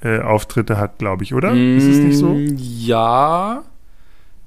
Cross-Auftritte 0.00 0.76
hat, 0.76 0.98
glaube 0.98 1.24
ich, 1.24 1.34
oder? 1.34 1.52
Ist 1.54 1.84
es 1.84 1.98
nicht 1.98 2.18
so? 2.18 2.28
Mm, 2.34 2.56
Ja. 2.58 3.64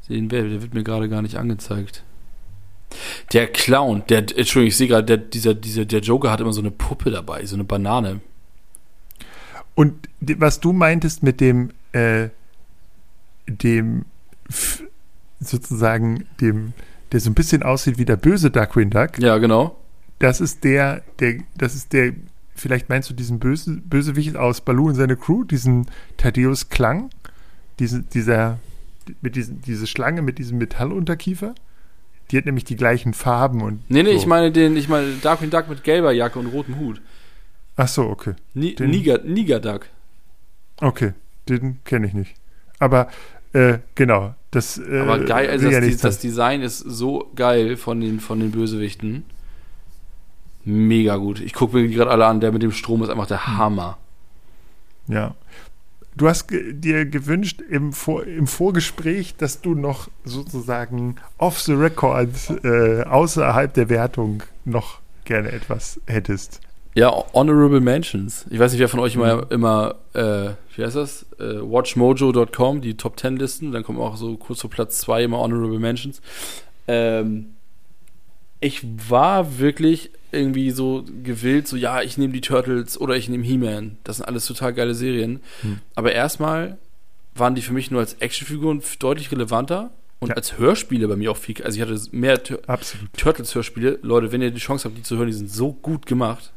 Den, 0.07 0.27
der 0.29 0.49
wird 0.61 0.73
mir 0.73 0.83
gerade 0.83 1.07
gar 1.07 1.21
nicht 1.21 1.35
angezeigt. 1.37 2.03
Der 3.33 3.45
Clown, 3.45 4.01
der, 4.09 4.19
Entschuldigung, 4.19 4.67
ich 4.69 4.75
sehe 4.77 4.87
gerade, 4.87 5.05
der, 5.05 5.17
dieser, 5.17 5.53
dieser, 5.53 5.85
der 5.85 5.99
Joker 5.99 6.31
hat 6.31 6.41
immer 6.41 6.53
so 6.53 6.61
eine 6.61 6.71
Puppe 6.71 7.11
dabei, 7.11 7.45
so 7.45 7.55
eine 7.55 7.63
Banane. 7.63 8.19
Und 9.75 10.09
was 10.19 10.59
du 10.59 10.73
meintest 10.73 11.21
mit 11.21 11.39
dem, 11.39 11.69
äh, 11.91 12.29
dem, 13.47 14.05
sozusagen, 15.39 16.25
dem, 16.41 16.73
der 17.11 17.19
so 17.19 17.29
ein 17.29 17.35
bisschen 17.35 17.61
aussieht 17.61 17.99
wie 17.99 18.05
der 18.05 18.17
böse 18.17 18.49
Darkwing 18.49 18.89
Duck, 18.89 19.19
Ja, 19.19 19.37
genau. 19.37 19.77
das 20.17 20.41
ist 20.41 20.63
der, 20.63 21.03
der, 21.19 21.35
das 21.55 21.75
ist 21.75 21.93
der, 21.93 22.13
vielleicht 22.59 22.89
meinst 22.89 23.09
du 23.09 23.13
diesen 23.13 23.39
böse, 23.39 23.77
Bösewicht 23.77 24.35
aus 24.35 24.61
Baloo 24.61 24.87
und 24.87 24.95
seine 24.95 25.15
Crew, 25.15 25.43
diesen 25.43 25.87
Thaddeus 26.17 26.69
Klang, 26.69 27.09
diesen, 27.79 28.09
dieser, 28.09 28.59
mit 29.21 29.35
diesen, 29.35 29.61
diese 29.61 29.87
Schlange 29.87 30.21
mit 30.21 30.37
diesem 30.37 30.57
Metallunterkiefer? 30.57 31.55
Die 32.31 32.37
hat 32.37 32.45
nämlich 32.45 32.63
die 32.65 32.75
gleichen 32.75 33.13
Farben 33.13 33.61
und. 33.61 33.89
Nee, 33.89 34.03
nee, 34.03 34.11
so. 34.11 34.17
ich 34.17 34.25
meine 34.27 34.51
den, 34.51 34.77
ich 34.77 34.87
meine 34.87 35.13
Darkwing 35.21 35.49
Duck 35.49 35.67
mit 35.67 35.83
gelber 35.83 36.11
Jacke 36.11 36.37
und 36.37 36.45
rotem 36.47 36.77
Hut. 36.77 37.01
Ach 37.75 37.87
so, 37.87 38.03
okay. 38.03 38.35
Ni 38.53 38.75
Den- 38.75 38.91
Niger, 38.91 39.19
Niger 39.23 39.59
Duck. 39.59 39.87
Okay, 40.81 41.13
den 41.47 41.79
kenne 41.85 42.07
ich 42.07 42.13
nicht. 42.13 42.35
Aber, 42.77 43.09
äh, 43.53 43.79
genau, 43.95 44.35
das. 44.51 44.77
Äh, 44.77 44.99
Aber 44.99 45.19
geil, 45.19 45.49
also 45.49 45.69
ja 45.69 45.81
das, 45.81 45.97
das. 45.97 46.19
Design 46.19 46.61
ist 46.61 46.79
so 46.79 47.31
geil 47.35 47.77
von 47.77 47.99
den, 47.99 48.19
von 48.19 48.39
den 48.39 48.51
Bösewichten. 48.51 49.23
Mega 50.69 51.17
gut. 51.17 51.39
Ich 51.39 51.53
gucke 51.53 51.75
mir 51.77 51.87
die 51.87 51.93
gerade 51.95 52.11
alle 52.11 52.25
an, 52.25 52.39
der 52.39 52.51
mit 52.51 52.61
dem 52.63 52.71
Strom 52.71 53.03
ist 53.03 53.09
einfach 53.09 53.27
der 53.27 53.45
Hm. 53.47 53.57
Hammer. 53.57 53.97
Ja. 55.07 55.35
Du 56.15 56.27
hast 56.27 56.47
ge 56.47 56.73
dir 56.73 57.05
gewünscht 57.05 57.61
im, 57.61 57.93
Vor 57.93 58.25
im 58.25 58.45
Vorgespräch, 58.47 59.35
dass 59.37 59.61
du 59.61 59.73
noch 59.73 60.09
sozusagen 60.25 61.15
off 61.37 61.59
the 61.59 61.73
record, 61.73 62.29
äh, 62.63 63.03
außerhalb 63.03 63.73
der 63.73 63.89
Wertung, 63.89 64.43
noch 64.65 64.99
gerne 65.25 65.51
etwas 65.51 65.99
hättest. 66.07 66.59
Ja, 66.95 67.11
Honorable 67.33 67.79
Mentions. 67.79 68.45
Ich 68.49 68.59
weiß 68.59 68.71
nicht, 68.71 68.81
wer 68.81 68.89
von 68.89 68.99
euch 68.99 69.15
Mhm. 69.15 69.21
immer, 69.23 69.51
immer 69.51 69.95
äh, 70.13 70.49
wie 70.75 70.83
heißt 70.83 70.95
das? 70.95 71.25
Äh, 71.39 71.61
watchmojo.com, 71.61 72.81
die 72.81 72.97
Top 72.97 73.19
10 73.19 73.37
Listen. 73.37 73.71
Dann 73.71 73.83
kommen 73.83 73.99
auch 73.99 74.17
so 74.17 74.35
kurz 74.37 74.61
vor 74.61 74.69
Platz 74.69 74.99
2 74.99 75.23
immer 75.23 75.37
Honorable 75.37 75.79
Mentions. 75.79 76.21
Ähm, 76.87 77.53
ich 78.59 78.85
war 79.09 79.59
wirklich 79.59 80.11
irgendwie 80.31 80.71
so 80.71 81.03
gewillt, 81.23 81.67
so 81.67 81.75
ja, 81.75 82.01
ich 82.01 82.17
nehme 82.17 82.33
die 82.33 82.41
Turtles 82.41 82.99
oder 82.99 83.15
ich 83.15 83.29
nehme 83.29 83.43
He-Man. 83.43 83.97
Das 84.03 84.17
sind 84.17 84.25
alles 84.25 84.45
total 84.45 84.73
geile 84.73 84.93
Serien. 84.93 85.41
Hm. 85.61 85.79
Aber 85.95 86.11
erstmal 86.11 86.77
waren 87.35 87.55
die 87.55 87.61
für 87.61 87.73
mich 87.73 87.89
nur 87.91 88.01
als 88.01 88.13
Actionfiguren 88.15 88.81
deutlich 88.99 89.31
relevanter 89.31 89.91
und 90.19 90.29
Ja. 90.29 90.35
als 90.35 90.57
Hörspiele 90.57 91.07
bei 91.07 91.15
mir 91.15 91.31
auch 91.31 91.37
viel. 91.37 91.55
Also 91.63 91.77
ich 91.77 91.81
hatte 91.87 91.99
mehr 92.11 92.43
Tur 92.43 92.59
Absolut. 92.67 93.07
Turtles-Hörspiele. 93.17 93.99
Leute, 94.01 94.31
wenn 94.31 94.41
ihr 94.41 94.51
die 94.51 94.59
Chance 94.59 94.85
habt, 94.87 94.97
die 94.97 95.03
zu 95.03 95.17
hören, 95.17 95.27
die 95.27 95.33
sind 95.33 95.49
so 95.49 95.71
gut 95.73 96.05
gemacht. 96.05 96.51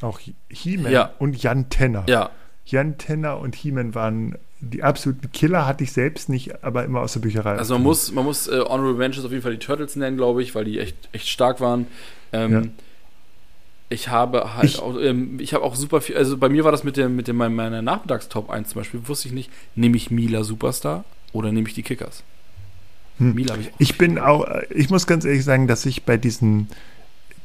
Auch 0.00 0.18
He- 0.20 0.34
He-Man 0.48 0.92
Ja. 0.92 1.12
und 1.18 1.42
Jan 1.42 1.68
Tenner. 1.70 2.04
Ja, 2.08 2.30
Jan 2.66 2.96
Tenner 2.98 3.38
und 3.38 3.54
He-Man 3.56 3.94
waren 3.94 4.36
die 4.60 4.82
absoluten 4.82 5.30
Killer, 5.32 5.66
hatte 5.66 5.84
ich 5.84 5.92
selbst 5.92 6.28
nicht, 6.30 6.64
aber 6.64 6.84
immer 6.84 7.00
aus 7.00 7.12
der 7.12 7.20
Bücherei. 7.20 7.56
Also 7.56 7.74
man 7.74 7.82
muss, 7.82 8.12
man 8.12 8.24
muss 8.24 8.46
äh, 8.48 8.60
Honorable 8.60 8.94
Mentions 8.94 9.26
auf 9.26 9.30
jeden 9.32 9.42
Fall 9.42 9.52
die 9.52 9.58
Turtles 9.58 9.94
nennen, 9.96 10.16
glaube 10.16 10.42
ich, 10.42 10.54
weil 10.54 10.64
die 10.64 10.78
echt, 10.78 10.96
echt 11.12 11.28
stark 11.28 11.60
waren. 11.60 11.86
Ähm, 12.32 12.52
Ja. 12.52 12.62
Ich 13.90 14.08
habe 14.08 14.54
halt 14.56 14.64
Ich- 14.64 14.78
auch, 14.80 14.98
ähm, 14.98 15.38
ich 15.40 15.54
habe 15.54 15.62
auch 15.64 15.74
super 15.76 16.00
viel, 16.00 16.16
also 16.16 16.36
bei 16.38 16.48
mir 16.48 16.64
war 16.64 16.72
das 16.72 16.84
mit 16.84 16.96
dem, 16.96 17.16
mit 17.16 17.28
dem 17.28 17.36
meiner 17.36 17.82
Nachmittagstop 17.82 18.50
1 18.50 18.70
zum 18.70 18.80
Beispiel, 18.80 19.00
wusste 19.06 19.28
ich 19.28 19.34
nicht, 19.34 19.50
nehme 19.74 19.96
ich 19.96 20.10
Mila 20.10 20.42
Superstar 20.42 21.04
oder 21.32 21.52
nehme 21.52 21.68
ich 21.68 21.74
die 21.74 21.82
Kickers? 21.82 22.22
Hm. 23.18 23.34
Mila 23.34 23.52
habe 23.52 23.62
ich 23.62 23.68
auch. 23.68 23.74
Ich 23.78 23.98
bin 23.98 24.18
auch, 24.18 24.46
ich 24.70 24.90
muss 24.90 25.06
ganz 25.06 25.24
ehrlich 25.24 25.44
sagen, 25.44 25.68
dass 25.68 25.86
ich 25.86 26.04
bei 26.04 26.16
diesen, 26.16 26.68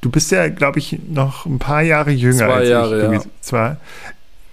du 0.01 0.09
bist 0.09 0.31
ja, 0.31 0.47
glaube 0.49 0.79
ich, 0.79 0.97
noch 1.09 1.45
ein 1.45 1.59
paar 1.59 1.81
Jahre 1.83 2.11
jünger 2.11 2.37
Zwei 2.47 2.53
als 2.53 2.69
Jahre, 2.69 2.97
ich. 2.97 3.03
ja. 3.03 3.09
gewesen. 3.09 3.31
Zwar, 3.41 3.77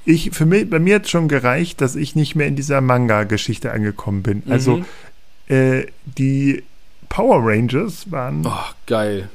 ich, 0.05 0.31
für 0.33 0.44
mich, 0.44 0.68
bei 0.68 0.79
mir 0.81 0.96
hat 0.96 1.09
schon 1.09 1.29
gereicht, 1.29 1.81
dass 1.81 1.96
ich 1.96 2.14
nicht 2.16 2.35
mehr 2.35 2.46
in 2.49 2.57
dieser 2.57 2.81
Manga-Geschichte 2.81 3.72
angekommen 3.72 4.22
bin. 4.22 4.42
Also, 4.49 4.79
Mhm. 4.79 4.85
äh, 5.55 5.87
die 6.05 6.64
Power 7.09 7.40
Rangers 7.49 8.11
waren, 8.11 8.44
Oh, 8.44 8.53
geil. 8.87 9.31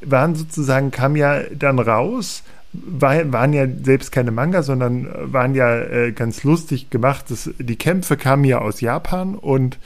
Waren 0.00 0.34
sozusagen, 0.34 0.90
kamen 0.90 1.16
ja 1.16 1.42
dann 1.44 1.78
raus, 1.78 2.42
war, 2.72 3.32
waren 3.32 3.52
ja 3.52 3.66
selbst 3.82 4.12
keine 4.12 4.30
Manga, 4.30 4.62
sondern 4.62 5.32
waren 5.32 5.54
ja 5.54 5.78
äh, 5.78 6.12
ganz 6.12 6.44
lustig 6.44 6.90
gemacht. 6.90 7.26
Das, 7.28 7.50
die 7.58 7.76
Kämpfe 7.76 8.16
kamen 8.16 8.44
ja 8.44 8.58
aus 8.58 8.80
Japan 8.80 9.34
und 9.34 9.78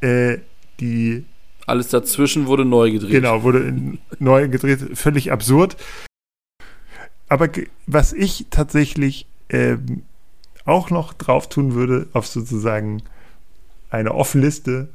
äh, 0.00 0.38
die 0.80 1.24
Alles 1.66 1.88
dazwischen 1.88 2.46
wurde 2.46 2.64
neu 2.64 2.90
gedreht. 2.90 3.10
Genau, 3.10 3.42
wurde 3.42 3.98
neu 4.18 4.48
gedreht, 4.48 4.96
völlig 4.96 5.32
absurd. 5.32 5.76
Aber 7.28 7.48
was 7.86 8.12
ich 8.12 8.46
tatsächlich 8.50 9.26
ähm, 9.50 10.02
auch 10.64 10.90
noch 10.90 11.12
drauf 11.12 11.48
tun 11.48 11.74
würde, 11.74 12.08
auf 12.12 12.26
sozusagen 12.26 13.02
eine 13.90 14.14
Offenliste 14.14 14.88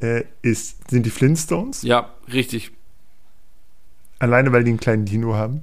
äh, 0.00 0.24
ist, 0.42 0.90
sind 0.90 1.04
die 1.06 1.10
Flintstones. 1.10 1.82
Ja, 1.82 2.14
richtig. 2.32 2.72
Alleine, 4.18 4.52
weil 4.52 4.64
die 4.64 4.70
einen 4.70 4.80
kleinen 4.80 5.04
Dino 5.04 5.34
haben. 5.34 5.62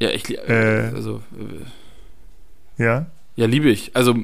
Ja, 0.00 0.10
ich, 0.10 0.28
Äh. 0.36 0.90
also, 0.94 1.22
äh, 2.78 2.82
Ja. 2.82 3.06
ja, 3.36 3.46
liebe 3.46 3.68
ich. 3.68 3.94
Also, 3.96 4.14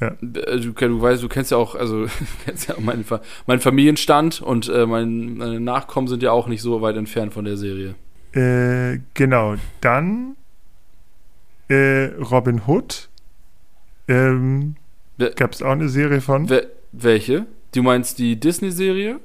Ja. 0.00 0.08
äh, 0.08 0.60
du, 0.60 0.72
du 0.72 1.00
weißt, 1.00 1.22
du 1.22 1.28
kennst 1.28 1.50
ja 1.50 1.56
auch, 1.56 1.74
also, 1.74 2.06
kennst 2.44 2.68
ja 2.68 2.74
auch 2.76 2.80
meinen, 2.80 3.04
meinen 3.46 3.60
Familienstand 3.60 4.42
und 4.42 4.68
äh, 4.68 4.86
mein, 4.86 5.36
meine 5.38 5.60
Nachkommen 5.60 6.08
sind 6.08 6.22
ja 6.22 6.32
auch 6.32 6.46
nicht 6.48 6.62
so 6.62 6.82
weit 6.82 6.96
entfernt 6.96 7.32
von 7.32 7.44
der 7.44 7.56
Serie. 7.56 7.94
Äh, 8.32 9.00
genau. 9.14 9.54
Dann 9.80 10.36
äh, 11.68 12.06
Robin 12.30 12.62
Hood. 12.66 13.08
Ähm, 14.08 14.76
Gab 15.36 15.52
es 15.52 15.62
auch 15.62 15.70
eine 15.70 15.88
Serie 15.88 16.20
von? 16.20 16.48
Wel 16.50 16.68
welche? 16.92 17.46
Du 17.74 17.82
meinst 17.82 18.18
die 18.18 18.38
Disney-Serie 18.38 19.18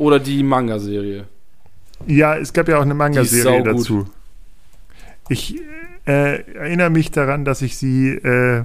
oder 0.00 0.18
die 0.18 0.42
Manga-Serie? 0.42 1.26
Ja, 2.06 2.36
es 2.36 2.52
gab 2.52 2.68
ja 2.68 2.78
auch 2.78 2.82
eine 2.82 2.94
Manga-Serie 2.94 3.62
dazu. 3.62 4.06
Ich 5.28 5.54
äh, 6.06 6.40
erinnere 6.54 6.88
mich 6.90 7.10
daran, 7.10 7.44
dass 7.44 7.60
ich 7.62 7.76
sie 7.76 8.08
äh, 8.08 8.64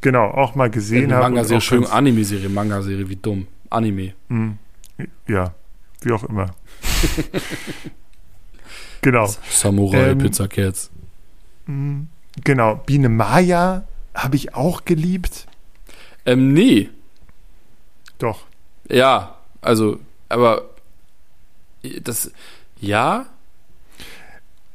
genau 0.00 0.24
auch 0.30 0.56
mal 0.56 0.68
gesehen 0.70 1.10
Ja, 1.10 1.16
habe. 1.16 1.28
Manga-Serie, 1.30 1.60
schön 1.60 1.86
Anime-Serie, 1.86 2.48
Manga-Serie, 2.48 3.08
wie 3.08 3.16
dumm. 3.16 3.46
Anime. 3.70 4.14
Hm. 4.28 4.58
Ja, 5.28 5.54
wie 6.02 6.12
auch 6.12 6.24
immer. 6.24 6.54
genau. 9.00 9.28
Samurai, 9.48 10.10
Ähm, 10.10 10.18
Pizza 10.18 10.48
Cats. 10.48 10.90
Hm, 11.66 12.08
Genau. 12.42 12.82
Biene 12.84 13.08
Maya 13.08 13.84
habe 14.12 14.34
ich 14.34 14.54
auch 14.56 14.84
geliebt. 14.84 15.46
Ähm, 16.26 16.52
nee. 16.52 16.90
Doch. 18.18 18.40
Ja, 18.90 19.36
also, 19.60 20.00
aber 20.34 20.68
das, 22.02 22.30
ja, 22.80 23.26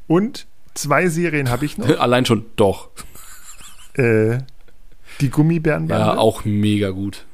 Und 0.07 0.47
zwei 0.73 1.07
Serien 1.07 1.49
habe 1.49 1.65
ich 1.65 1.77
noch. 1.77 1.87
allein 1.99 2.25
schon 2.25 2.45
doch. 2.55 2.89
äh, 3.93 4.39
die 5.21 5.29
Gummibärenbande. 5.29 6.05
Ja, 6.05 6.17
auch 6.17 6.45
mega 6.45 6.89
gut. 6.91 7.25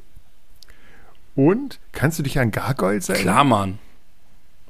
Und 1.35 1.79
kannst 1.91 2.17
du 2.19 2.23
dich 2.23 2.39
an 2.39 2.51
Gargoyles 2.51 3.09
erinnern? 3.09 3.33
Klar, 3.33 3.43
Mann. 3.43 3.79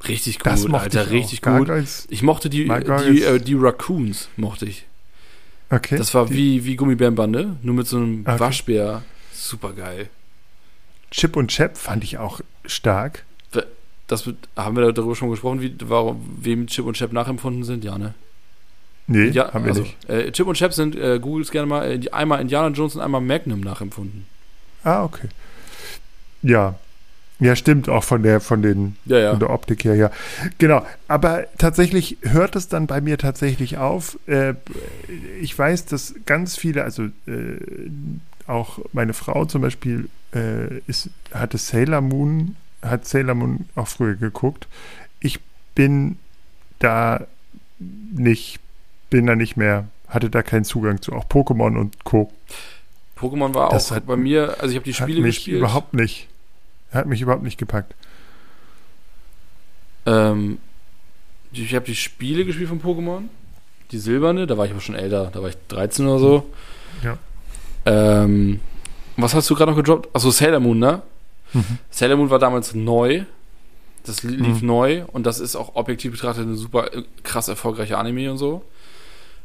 Richtig 0.08 0.40
gut, 0.40 0.48
Das 0.48 0.68
mochte 0.68 1.00
Alter, 1.00 1.06
ich 1.06 1.12
richtig 1.24 1.40
auch. 1.48 1.58
gut. 1.58 1.68
Gargoyles. 1.68 2.08
Ich 2.10 2.22
mochte 2.24 2.50
die, 2.50 2.66
Mag 2.66 2.86
die, 3.08 3.24
äh, 3.24 3.40
die 3.40 3.54
Raccoons, 3.56 4.30
mochte 4.36 4.66
ich. 4.66 4.86
Okay. 5.70 5.98
Das 5.98 6.14
war 6.14 6.26
Die- 6.28 6.36
wie, 6.36 6.66
wie 6.66 6.76
Gummibärenbande, 6.76 7.56
nur 7.62 7.76
mit 7.76 7.88
so 7.88 7.98
einem 7.98 8.22
Okay. 8.28 8.40
Waschbär. 8.40 9.04
Super 9.34 9.74
geil. 9.74 10.10
Chip 11.12 11.36
und 11.38 11.48
Chap 11.50 11.78
fand 11.78 12.04
ich 12.04 12.18
auch 12.18 12.42
stark. 12.66 13.24
Das 14.08 14.28
wird, 14.28 14.38
haben 14.56 14.76
wir 14.76 14.92
darüber 14.92 15.16
schon 15.16 15.32
gesprochen, 15.32 15.62
wie, 15.62 15.76
warum, 15.86 16.22
wem 16.40 16.68
Chip 16.68 16.86
und 16.86 16.96
Chap 16.96 17.12
nachempfunden 17.12 17.64
sind? 17.64 17.84
Ja, 17.84 17.98
ne? 17.98 18.14
Nee, 19.08 19.30
Ja, 19.30 19.52
haben 19.54 19.66
wir 19.66 19.72
also, 19.72 19.82
nicht. 19.82 20.10
Äh, 20.10 20.32
Chip 20.32 20.46
und 20.48 20.56
Chap 20.56 20.74
sind, 20.74 20.96
äh, 20.96 21.20
googles 21.20 21.50
gerne 21.52 21.68
mal, 21.68 21.92
äh, 21.92 22.10
einmal 22.12 22.40
Indiana 22.42 22.68
Jones 22.76 22.96
und 22.96 23.02
einmal 23.02 23.22
Magnum 23.22 23.62
nachempfunden. 23.62 24.26
Ah, 24.84 25.04
okay. 25.04 25.28
Ja. 26.44 26.76
Ja, 27.40 27.56
stimmt, 27.56 27.90
auch 27.90 28.04
von 28.04 28.24
der, 28.24 28.40
von 28.40 28.62
den, 28.62 28.96
Ja, 29.06 29.18
ja. 29.18 29.32
von 29.32 29.40
der 29.40 29.50
Optik 29.50 29.84
her, 29.84 29.96
ja. 29.96 30.12
Genau. 30.58 30.86
Aber 31.08 31.46
tatsächlich 31.58 32.18
hört 32.22 32.56
es 32.56 32.70
dann 32.70 32.88
bei 32.88 33.02
mir 33.02 33.18
tatsächlich 33.18 33.78
auf. 33.78 34.18
Äh, 34.28 34.54
ich 35.42 35.58
weiß, 35.58 35.86
dass 35.86 36.14
ganz 36.26 36.56
viele, 36.56 36.84
also 36.84 37.04
äh, 37.28 37.58
auch 38.48 38.80
meine 38.94 39.14
Frau 39.14 39.46
zum 39.46 39.62
Beispiel, 39.64 40.10
äh, 40.34 40.78
ist, 40.88 41.10
hatte 41.34 41.58
Sailor 41.58 42.02
Moon, 42.02 42.56
hat 42.86 43.06
Sailor 43.08 43.36
Moon 43.36 43.70
auch 43.76 43.88
früher 43.88 44.16
geguckt. 44.16 44.68
Ich 45.20 45.40
bin 45.76 46.18
da 46.80 47.26
nicht, 47.80 48.60
bin 49.10 49.26
da 49.26 49.36
nicht 49.36 49.58
mehr, 49.58 49.88
hatte 50.08 50.30
da 50.30 50.44
keinen 50.44 50.66
Zugang 50.66 51.02
zu. 51.02 51.12
Auch 51.14 51.26
Pokémon 51.26 51.78
und 51.78 52.04
Co. 52.04 52.32
Pokémon 53.18 53.54
war 53.54 53.70
Das 53.70 53.92
auch 53.92 53.96
hat- 53.98 54.06
bei 54.08 54.16
mir, 54.18 54.56
also 54.60 54.70
ich 54.70 54.76
habe 54.76 54.86
die 54.86 54.94
Hat 54.94 55.02
Spiele 55.04 55.22
mich 55.22 55.38
gespielt. 55.38 55.60
überhaupt 55.60 55.94
nicht, 55.94 56.28
hat 56.92 57.08
mich 57.08 57.22
überhaupt 57.22 57.44
nicht 57.44 57.58
gepackt. 57.58 57.96
Ähm, 60.06 60.58
ich 61.52 61.74
habe 61.74 61.86
die 61.86 61.96
Spiele 61.96 62.46
gespielt 62.46 62.70
von 62.70 62.82
Pokémon. 62.82 63.24
Die 63.92 64.00
silberne, 64.00 64.48
da 64.48 64.58
war 64.58 64.66
ich 64.66 64.72
aber 64.72 64.82
schon 64.82 64.96
älter, 64.96 65.30
da 65.32 65.42
war 65.42 65.50
ich 65.50 65.58
13 65.68 66.08
oder 66.08 66.20
so. 66.20 66.50
Ja. 67.04 67.18
Ähm, 67.86 68.60
was 69.16 69.34
hast 69.34 69.50
du 69.50 69.56
gerade 69.56 69.72
noch 69.72 69.78
gedroppt? 69.78 70.14
Achso, 70.16 70.32
Sailor 70.32 70.60
Moon, 70.60 70.80
ne? 70.80 71.02
Sailor 71.90 72.18
Moon 72.18 72.30
war 72.30 72.40
damals 72.40 72.74
neu. 72.76 73.24
Das 74.04 74.22
li- 74.24 74.36
lief 74.36 74.62
Mhm. 74.62 74.68
neu 74.68 75.04
und 75.14 75.26
das 75.26 75.40
ist 75.40 75.56
auch 75.56 75.76
objektiv 75.76 76.12
betrachtet 76.12 76.44
eine 76.46 76.56
super 76.56 76.94
äh, 76.94 77.04
krass 77.24 77.48
erfolgreiche 77.48 77.98
Anime 77.98 78.30
und 78.32 78.38
so. 78.38 78.64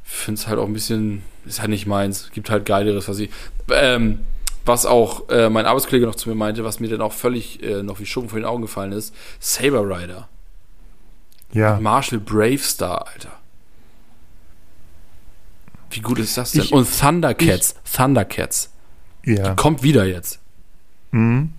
Finde 0.02 0.38
es 0.40 0.46
halt 0.48 0.58
auch 0.58 0.66
ein 0.66 0.72
bisschen, 0.72 1.22
ist 1.46 1.60
halt 1.60 1.70
nicht 1.70 1.86
meins. 1.86 2.30
Gibt 2.32 2.50
halt 2.50 2.66
geileres, 2.66 3.08
was 3.08 3.18
ich. 3.20 3.30
Ähm, 3.70 4.20
was 4.66 4.84
auch 4.84 5.28
äh, 5.30 5.48
mein 5.48 5.64
Arbeitskollege 5.66 6.04
noch 6.06 6.14
zu 6.16 6.28
mir 6.28 6.34
meinte, 6.34 6.62
was 6.64 6.78
mir 6.80 6.88
dann 6.88 7.00
auch 7.00 7.12
völlig 7.14 7.62
äh, 7.62 7.82
noch 7.82 8.00
wie 8.00 8.06
Schuppen 8.06 8.28
vor 8.28 8.38
den 8.38 8.44
Augen 8.44 8.60
gefallen 8.62 8.92
ist: 8.92 9.14
Saber 9.38 9.82
Rider. 9.88 10.28
Ja, 11.52 11.80
Marshall 11.80 12.18
Bravestar, 12.20 13.06
Alter. 13.08 13.32
Wie 15.90 16.00
gut 16.00 16.18
ist 16.18 16.36
das 16.36 16.52
denn? 16.52 16.62
Ich- 16.62 16.72
und 16.72 16.86
Thundercats. 16.98 17.74
Thundercats. 17.90 18.70
ja. 19.24 19.54
Kommt 19.54 19.82
wieder 19.82 20.04
jetzt. 20.06 20.38
Mhm. 21.10 21.52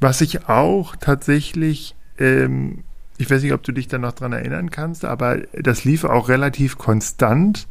Was 0.00 0.20
ich 0.22 0.48
auch 0.48 0.96
tatsächlich, 0.96 1.94
ähm, 2.18 2.84
ich 3.18 3.30
weiß 3.30 3.42
nicht, 3.42 3.52
ob 3.52 3.62
du 3.62 3.72
dich 3.72 3.86
da 3.86 3.98
noch 3.98 4.12
dran 4.12 4.32
erinnern 4.32 4.70
kannst, 4.70 5.04
aber 5.04 5.38
das 5.52 5.84
lief 5.84 6.04
auch 6.04 6.28
relativ 6.28 6.78
konstant 6.78 7.66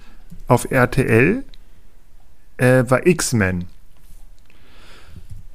auf 0.48 0.70
RTL, 0.72 1.44
äh, 2.58 2.84
war 2.88 3.06
X-Men. 3.08 3.66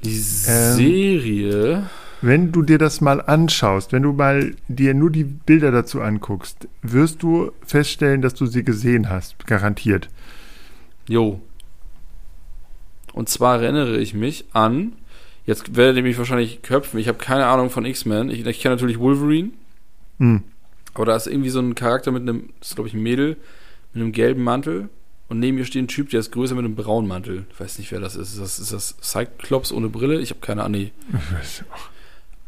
Die 0.02 0.16
Ähm, 0.48 0.76
Serie. 0.76 1.90
Wenn 2.20 2.52
du 2.52 2.62
dir 2.62 2.78
das 2.78 3.00
mal 3.00 3.20
anschaust, 3.20 3.92
wenn 3.92 4.02
du 4.02 4.12
mal 4.12 4.54
dir 4.68 4.94
nur 4.94 5.10
die 5.10 5.24
Bilder 5.24 5.70
dazu 5.70 6.00
anguckst, 6.00 6.68
wirst 6.82 7.22
du 7.22 7.52
feststellen, 7.66 8.22
dass 8.22 8.34
du 8.34 8.46
sie 8.46 8.64
gesehen 8.64 9.10
hast, 9.10 9.46
garantiert. 9.46 10.08
Jo. 11.06 11.40
Und 13.12 13.28
zwar 13.28 13.62
erinnere 13.62 13.98
ich 13.98 14.14
mich 14.14 14.46
an. 14.52 14.92
Jetzt 15.46 15.76
werdet 15.76 15.96
ihr 15.98 16.02
mich 16.02 16.16
wahrscheinlich 16.18 16.62
köpfen. 16.62 16.98
Ich 16.98 17.08
habe 17.08 17.18
keine 17.18 17.46
Ahnung 17.46 17.70
von 17.70 17.84
X-Men. 17.84 18.30
Ich, 18.30 18.46
ich 18.46 18.60
kenne 18.60 18.74
natürlich 18.76 18.98
Wolverine. 18.98 19.50
Hm. 20.18 20.42
Aber 20.94 21.06
da 21.06 21.16
ist 21.16 21.26
irgendwie 21.26 21.50
so 21.50 21.60
ein 21.60 21.74
Charakter 21.74 22.12
mit 22.12 22.22
einem, 22.22 22.50
das 22.60 22.70
ist 22.70 22.74
glaube 22.76 22.88
ich 22.88 22.94
ein 22.94 23.02
Mädel, 23.02 23.36
mit 23.92 24.02
einem 24.02 24.12
gelben 24.12 24.42
Mantel. 24.42 24.88
Und 25.28 25.40
neben 25.40 25.58
ihr 25.58 25.64
steht 25.64 25.84
ein 25.84 25.88
Typ, 25.88 26.10
der 26.10 26.20
ist 26.20 26.32
größer 26.32 26.54
mit 26.54 26.64
einem 26.64 26.76
braunen 26.76 27.08
Mantel. 27.08 27.46
Ich 27.50 27.58
weiß 27.58 27.78
nicht, 27.78 27.90
wer 27.92 28.00
das 28.00 28.14
ist. 28.14 28.32
Ist 28.34 28.40
das, 28.40 28.58
ist 28.58 28.72
das 28.72 28.94
Cyclops 29.02 29.72
ohne 29.72 29.88
Brille? 29.88 30.20
Ich 30.20 30.30
habe 30.30 30.40
keine 30.40 30.62
Ahnung. 30.64 30.90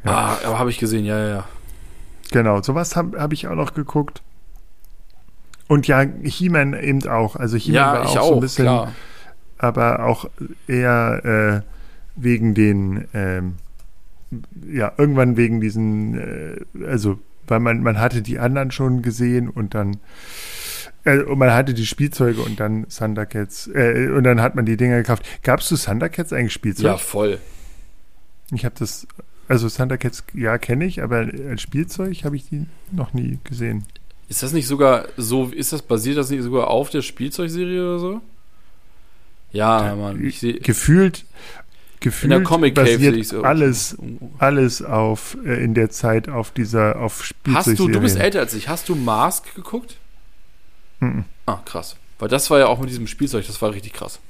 Ja. 0.05 0.13
Ah, 0.13 0.39
aber 0.45 0.59
habe 0.61 0.71
ich 0.71 0.79
gesehen, 0.79 1.05
ja, 1.05 1.19
ja, 1.19 1.29
ja. 1.29 1.49
Genau, 2.31 2.63
sowas 2.63 2.95
habe 2.95 3.21
hab 3.21 3.33
ich 3.33 3.49
auch 3.49 3.57
noch 3.57 3.75
geguckt. 3.75 4.23
Und 5.67 5.89
ja, 5.89 6.01
He-Man 6.23 6.75
eben 6.75 7.09
auch. 7.09 7.35
Also 7.35 7.57
He-Man 7.57 7.75
Ja, 7.75 7.93
war 7.93 8.05
ich 8.05 8.11
auch, 8.11 8.23
auch, 8.23 8.29
so 8.29 8.35
ein 8.35 8.41
bisschen, 8.41 8.65
klar. 8.67 8.93
aber 9.59 10.05
auch 10.05 10.31
eher 10.69 11.65
äh, 11.65 11.76
wegen 12.17 12.55
den, 12.55 13.07
ähm, 13.15 13.55
ja, 14.69 14.93
irgendwann 14.97 15.37
wegen 15.37 15.61
diesen, 15.61 16.19
äh, 16.19 16.85
also, 16.87 17.19
weil 17.47 17.61
man, 17.61 17.83
man 17.83 17.99
hatte 17.99 18.23
die 18.23 18.39
anderen 18.39 18.71
schon 18.71 19.03
gesehen 19.03 19.49
und 19.49 19.75
dann, 19.75 19.99
äh, 21.05 21.19
und 21.21 21.39
man 21.39 21.53
hatte 21.53 21.75
die 21.75 21.87
Spielzeuge 21.87 22.41
und 22.41 22.59
dann 22.59 22.89
Thundercats, 22.89 23.69
äh, 23.69 24.09
und 24.09 24.25
dann 24.25 24.41
hat 24.41 24.57
man 24.57 24.67
die 24.67 24.77
Dinger 24.77 24.97
gekauft. 24.97 25.25
Gabst 25.43 25.71
du 25.71 25.77
Thundercats 25.77 26.33
eigentlich 26.33 26.53
Spielzeug? 26.53 26.85
Ja, 26.85 26.97
voll. 26.97 27.39
Ich 28.53 28.65
habe 28.65 28.75
das, 28.79 29.07
also 29.49 29.69
Thundercats, 29.69 30.25
ja, 30.35 30.59
kenne 30.59 30.87
ich, 30.87 31.03
aber 31.03 31.29
als 31.49 31.63
Spielzeug 31.63 32.25
habe 32.25 32.37
ich 32.37 32.49
die 32.49 32.67
noch 32.91 33.13
nie 33.13 33.39
gesehen. 33.45 33.85
Ist 34.29 34.43
das 34.43 34.53
nicht 34.53 34.67
sogar 34.67 35.07
so, 35.17 35.47
ist 35.47 35.73
das, 35.73 35.83
basiert 35.83 36.17
das 36.17 36.31
nicht 36.31 36.43
sogar 36.43 36.69
auf 36.69 36.91
der 36.91 37.03
Spielzeugserie 37.03 37.81
oder 37.81 37.99
so? 38.01 38.21
Ja, 39.53 39.95
Mann, 39.95 40.23
ich 40.25 40.41
gefühlt, 40.63 41.25
in 41.97 42.01
gefühlt 42.01 42.33
der 42.33 42.43
Comic 42.43 42.75
Cave 42.75 42.87
sehe 42.87 42.97
basiert 42.97 43.17
ich 43.17 43.29
so. 43.29 43.43
alles, 43.43 43.97
alles 44.39 44.83
auf 44.83 45.37
äh, 45.45 45.63
in 45.63 45.75
der 45.75 45.91
Zeit 45.91 46.29
auf 46.29 46.51
dieser 46.51 47.01
auf 47.01 47.33
Hast 47.49 47.79
du, 47.79 47.89
du 47.89 48.01
bist 48.01 48.19
älter 48.19 48.41
als 48.41 48.55
ich, 48.55 48.69
hast 48.69 48.89
du 48.89 48.95
Mask 48.95 49.55
geguckt? 49.55 49.97
Mhm. 51.01 51.25
Ah, 51.47 51.61
krass. 51.65 51.97
Weil 52.19 52.29
das 52.29 52.51
war 52.51 52.59
ja 52.59 52.67
auch 52.67 52.81
mit 52.81 52.91
diesem 52.91 53.07
Spielzeug, 53.07 53.47
das 53.47 53.61
war 53.61 53.73
richtig 53.73 53.93
krass. 53.93 54.21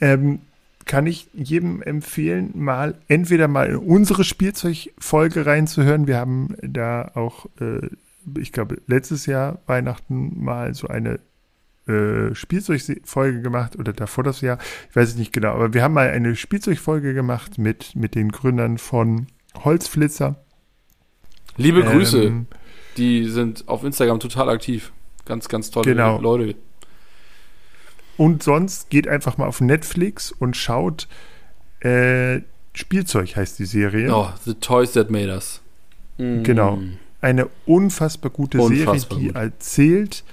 Ähm, 0.00 0.40
kann 0.84 1.06
ich 1.06 1.28
jedem 1.32 1.80
empfehlen, 1.82 2.50
mal 2.54 2.98
entweder 3.08 3.48
mal 3.48 3.68
in 3.68 3.76
unsere 3.76 4.24
Spielzeugfolge 4.24 5.46
reinzuhören. 5.46 6.06
Wir 6.06 6.18
haben 6.18 6.56
da 6.62 7.12
auch, 7.14 7.46
äh, 7.60 7.88
ich 8.38 8.52
glaube, 8.52 8.78
letztes 8.86 9.26
Jahr 9.26 9.58
Weihnachten 9.66 10.42
mal 10.42 10.74
so 10.74 10.88
eine 10.88 11.20
äh, 11.88 12.34
Spielzeugfolge 12.34 13.42
gemacht 13.42 13.76
oder 13.76 13.92
davor 13.92 14.24
das 14.24 14.40
Jahr, 14.40 14.58
ich 14.88 14.96
weiß 14.96 15.10
es 15.10 15.16
nicht 15.16 15.32
genau, 15.32 15.52
aber 15.52 15.74
wir 15.74 15.82
haben 15.82 15.94
mal 15.94 16.10
eine 16.10 16.36
Spielzeugfolge 16.36 17.14
gemacht 17.14 17.58
mit, 17.58 17.96
mit 17.96 18.14
den 18.14 18.30
Gründern 18.30 18.78
von 18.78 19.26
Holzflitzer. 19.64 20.36
Liebe 21.56 21.82
Grüße. 21.82 22.24
Ähm, 22.24 22.46
die 22.96 23.26
sind 23.28 23.68
auf 23.68 23.84
Instagram 23.84 24.20
total 24.20 24.48
aktiv. 24.48 24.92
Ganz, 25.24 25.48
ganz 25.48 25.70
tolle 25.70 25.86
genau. 25.86 26.20
Leute. 26.20 26.56
Und 28.16 28.42
sonst 28.42 28.90
geht 28.90 29.08
einfach 29.08 29.38
mal 29.38 29.46
auf 29.46 29.60
Netflix 29.60 30.32
und 30.32 30.56
schaut 30.56 31.08
äh, 31.80 32.42
Spielzeug 32.74 33.36
heißt 33.36 33.58
die 33.58 33.64
Serie. 33.64 34.14
Oh, 34.14 34.28
The 34.44 34.54
Toys 34.54 34.92
That 34.92 35.10
Made 35.10 35.32
Us. 35.32 35.60
Mm. 36.18 36.42
Genau. 36.42 36.78
Eine 37.20 37.48
unfassbar 37.66 38.30
gute 38.30 38.58
unfassbar 38.60 39.18
Serie, 39.18 39.20
die 39.20 39.26
gut. 39.26 39.36
erzählt, 39.36 40.24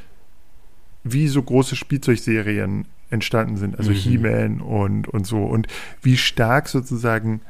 wie 1.12 1.28
so 1.28 1.42
große 1.42 1.76
Spielzeugserien 1.76 2.86
entstanden 3.10 3.58
sind. 3.58 3.78
Also 3.78 3.92
mhm. 3.92 3.96
He-Man 3.96 4.62
und, 4.62 5.08
und 5.08 5.26
so. 5.26 5.44
Und 5.44 5.68
wie 6.02 6.18
stark 6.18 6.68
sozusagen 6.70 7.42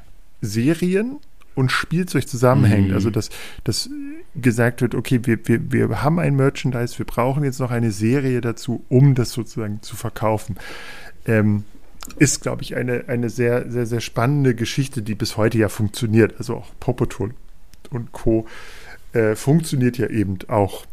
Serien 0.41 1.17
und 1.55 1.71
Spielzeug 1.71 2.27
zusammenhängt. 2.27 2.89
Mhm. 2.89 2.93
Also, 2.93 3.09
dass, 3.09 3.29
dass 3.63 3.89
gesagt 4.35 4.81
wird, 4.81 4.95
okay, 4.95 5.19
wir, 5.23 5.39
wir, 5.47 5.71
wir 5.71 6.01
haben 6.01 6.19
ein 6.19 6.35
Merchandise, 6.35 6.97
wir 6.97 7.05
brauchen 7.05 7.43
jetzt 7.43 7.59
noch 7.59 7.71
eine 7.71 7.91
Serie 7.91 8.41
dazu, 8.41 8.85
um 8.89 9.15
das 9.15 9.31
sozusagen 9.31 9.81
zu 9.81 9.95
verkaufen. 9.95 10.55
Ähm, 11.25 11.65
ist, 12.17 12.41
glaube 12.41 12.63
ich, 12.63 12.75
eine, 12.75 13.03
eine 13.07 13.29
sehr, 13.29 13.69
sehr, 13.69 13.85
sehr 13.85 13.99
spannende 13.99 14.55
Geschichte, 14.55 15.01
die 15.01 15.15
bis 15.15 15.37
heute 15.37 15.57
ja 15.57 15.69
funktioniert. 15.69 16.35
Also 16.37 16.55
auch 16.55 16.71
Popotol 16.79 17.33
und 17.89 18.11
Co. 18.13 18.47
Äh, 19.13 19.35
funktioniert 19.35 19.97
ja 19.97 20.07
eben 20.07 20.37
auch 20.47 20.85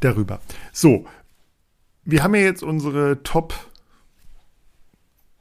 darüber. 0.00 0.40
So, 0.72 1.06
wir 2.08 2.22
haben 2.24 2.34
ja 2.34 2.40
jetzt 2.40 2.62
unsere 2.62 3.22
Top 3.22 3.54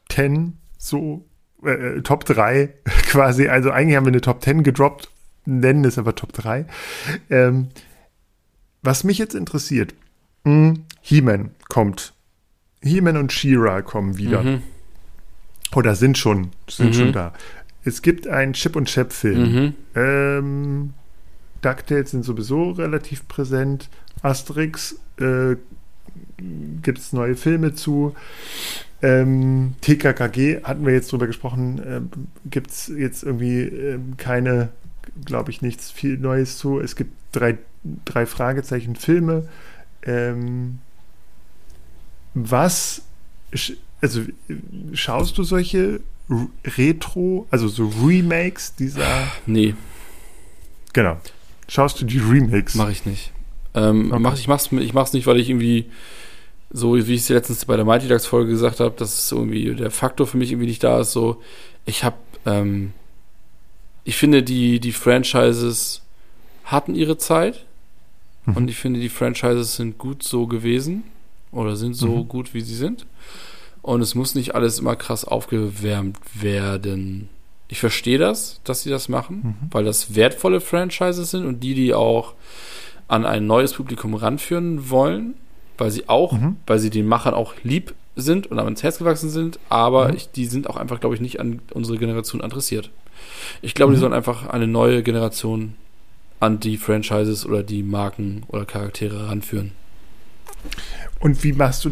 10 0.09 0.57
so 0.77 1.25
äh, 1.63 2.01
Top 2.01 2.25
3 2.25 2.73
quasi. 3.07 3.47
Also 3.47 3.71
eigentlich 3.71 3.95
haben 3.95 4.05
wir 4.05 4.11
eine 4.11 4.21
Top 4.21 4.43
10 4.43 4.63
gedroppt, 4.63 5.09
nennen 5.45 5.85
es 5.85 5.97
aber 5.97 6.13
Top 6.13 6.33
3. 6.33 6.65
Ähm, 7.29 7.69
was 8.83 9.05
mich 9.05 9.17
jetzt 9.17 9.33
interessiert, 9.33 9.95
hm, 10.43 10.83
He-Man 11.01 11.51
kommt. 11.69 12.13
He-Man 12.83 13.15
und 13.15 13.31
She-Ra 13.31 13.81
kommen 13.81 14.17
wieder. 14.17 14.43
Mhm. 14.43 14.63
Oder 15.73 15.95
sind 15.95 16.17
schon, 16.17 16.51
sind 16.69 16.89
mhm. 16.89 16.93
schon 16.93 17.13
da. 17.13 17.33
Es 17.85 18.01
gibt 18.01 18.27
einen 18.27 18.51
Chip 18.51 18.75
und 18.75 18.89
Chap-Film. 18.89 19.53
Mhm. 19.53 19.73
Ähm, 19.95 20.93
DuckTales 21.61 22.11
sind 22.11 22.25
sowieso 22.25 22.71
relativ 22.71 23.25
präsent. 23.29 23.89
Asterix 24.21 24.99
äh, 25.19 25.55
gibt 26.81 26.99
es 26.99 27.13
neue 27.13 27.35
Filme 27.35 27.73
zu. 27.73 28.15
Ähm, 29.01 29.75
TKKG 29.81 30.63
hatten 30.63 30.85
wir 30.85 30.93
jetzt 30.93 31.11
drüber 31.11 31.27
gesprochen, 31.27 31.79
äh, 31.79 32.01
gibt 32.49 32.71
es 32.71 32.87
jetzt 32.87 33.23
irgendwie 33.23 33.61
äh, 33.61 33.99
keine, 34.17 34.69
glaube 35.23 35.51
ich, 35.51 35.61
nichts 35.61 35.91
viel 35.91 36.17
Neues 36.17 36.57
zu. 36.57 36.79
Es 36.79 36.95
gibt 36.95 37.11
drei, 37.31 37.57
drei 38.05 38.25
Fragezeichen 38.25 38.95
Filme. 38.95 39.47
Ähm, 40.03 40.79
was, 42.33 43.03
also 44.01 44.21
schaust 44.93 45.37
du 45.37 45.43
solche 45.43 45.99
Retro, 46.65 47.47
also 47.51 47.67
so 47.67 47.91
Remakes 48.03 48.75
dieser? 48.75 49.27
Nee. 49.45 49.75
Genau. 50.93 51.19
Schaust 51.67 52.01
du 52.01 52.05
die 52.05 52.19
Remakes? 52.19 52.75
Mach 52.75 52.89
ich 52.89 53.05
nicht. 53.05 53.31
Ähm, 53.77 54.11
okay. 54.11 54.19
mach, 54.19 54.37
ich, 54.37 54.47
mach's, 54.47 54.71
ich 54.71 54.93
mach's 54.93 55.13
nicht, 55.13 55.27
weil 55.27 55.39
ich 55.39 55.49
irgendwie 55.49 55.85
so 56.69 56.95
wie 56.95 57.13
ich 57.13 57.21
es 57.21 57.29
letztens 57.29 57.65
bei 57.65 57.75
der 57.75 57.85
Mighty 57.85 58.07
Ducks 58.07 58.25
Folge 58.25 58.51
gesagt 58.51 58.79
habe, 58.79 58.95
dass 58.97 59.31
irgendwie 59.31 59.73
der 59.73 59.91
Faktor 59.91 60.27
für 60.27 60.37
mich 60.37 60.51
irgendwie 60.51 60.67
nicht 60.67 60.83
da 60.83 60.99
ist. 60.99 61.13
So, 61.13 61.41
ich 61.85 62.03
habe, 62.03 62.17
ähm, 62.45 62.93
ich 64.03 64.17
finde 64.17 64.43
die 64.43 64.79
die 64.79 64.91
Franchises 64.91 66.01
hatten 66.65 66.95
ihre 66.95 67.17
Zeit 67.17 67.65
mhm. 68.45 68.57
und 68.57 68.69
ich 68.69 68.77
finde 68.77 68.99
die 68.99 69.09
Franchises 69.09 69.75
sind 69.75 69.97
gut 69.97 70.23
so 70.23 70.47
gewesen 70.47 71.03
oder 71.51 71.75
sind 71.77 71.93
so 71.93 72.07
mhm. 72.07 72.27
gut 72.27 72.53
wie 72.53 72.61
sie 72.61 72.75
sind 72.75 73.05
und 73.81 74.01
es 74.01 74.15
muss 74.15 74.35
nicht 74.35 74.53
alles 74.53 74.79
immer 74.79 74.97
krass 74.97 75.23
aufgewärmt 75.23 76.17
werden. 76.33 77.29
Ich 77.69 77.79
verstehe 77.79 78.17
das, 78.17 78.59
dass 78.65 78.83
sie 78.83 78.89
das 78.89 79.07
machen, 79.07 79.41
mhm. 79.61 79.67
weil 79.71 79.85
das 79.85 80.15
wertvolle 80.15 80.59
Franchises 80.59 81.31
sind 81.31 81.45
und 81.45 81.61
die, 81.61 81.73
die 81.73 81.93
auch 81.93 82.33
an 83.07 83.25
ein 83.25 83.47
neues 83.47 83.73
Publikum 83.73 84.13
ranführen 84.13 84.89
wollen 84.89 85.35
weil 85.77 85.91
sie 85.91 86.09
auch, 86.09 86.33
mhm. 86.33 86.57
weil 86.65 86.79
sie 86.79 86.89
den 86.89 87.07
Machern 87.07 87.33
auch 87.33 87.55
lieb 87.63 87.93
sind 88.15 88.47
und 88.47 88.59
ans 88.59 88.83
Herz 88.83 88.97
gewachsen 88.97 89.29
sind, 89.29 89.59
aber 89.69 90.09
mhm. 90.09 90.15
ich, 90.15 90.31
die 90.31 90.45
sind 90.45 90.69
auch 90.69 90.77
einfach, 90.77 90.99
glaube 90.99 91.15
ich, 91.15 91.21
nicht 91.21 91.39
an 91.39 91.61
unsere 91.73 91.97
Generation 91.97 92.41
adressiert. 92.41 92.89
Ich 93.61 93.75
glaube, 93.75 93.91
mhm. 93.91 93.95
die 93.95 93.99
sollen 94.01 94.13
einfach 94.13 94.47
eine 94.47 94.67
neue 94.67 95.03
Generation 95.03 95.75
an 96.39 96.59
die 96.59 96.77
Franchises 96.77 97.45
oder 97.45 97.63
die 97.63 97.83
Marken 97.83 98.43
oder 98.47 98.65
Charaktere 98.65 99.29
ranführen. 99.29 99.71
Und 101.19 101.43
wie 101.43 101.53
machst 101.53 101.85
du, 101.85 101.91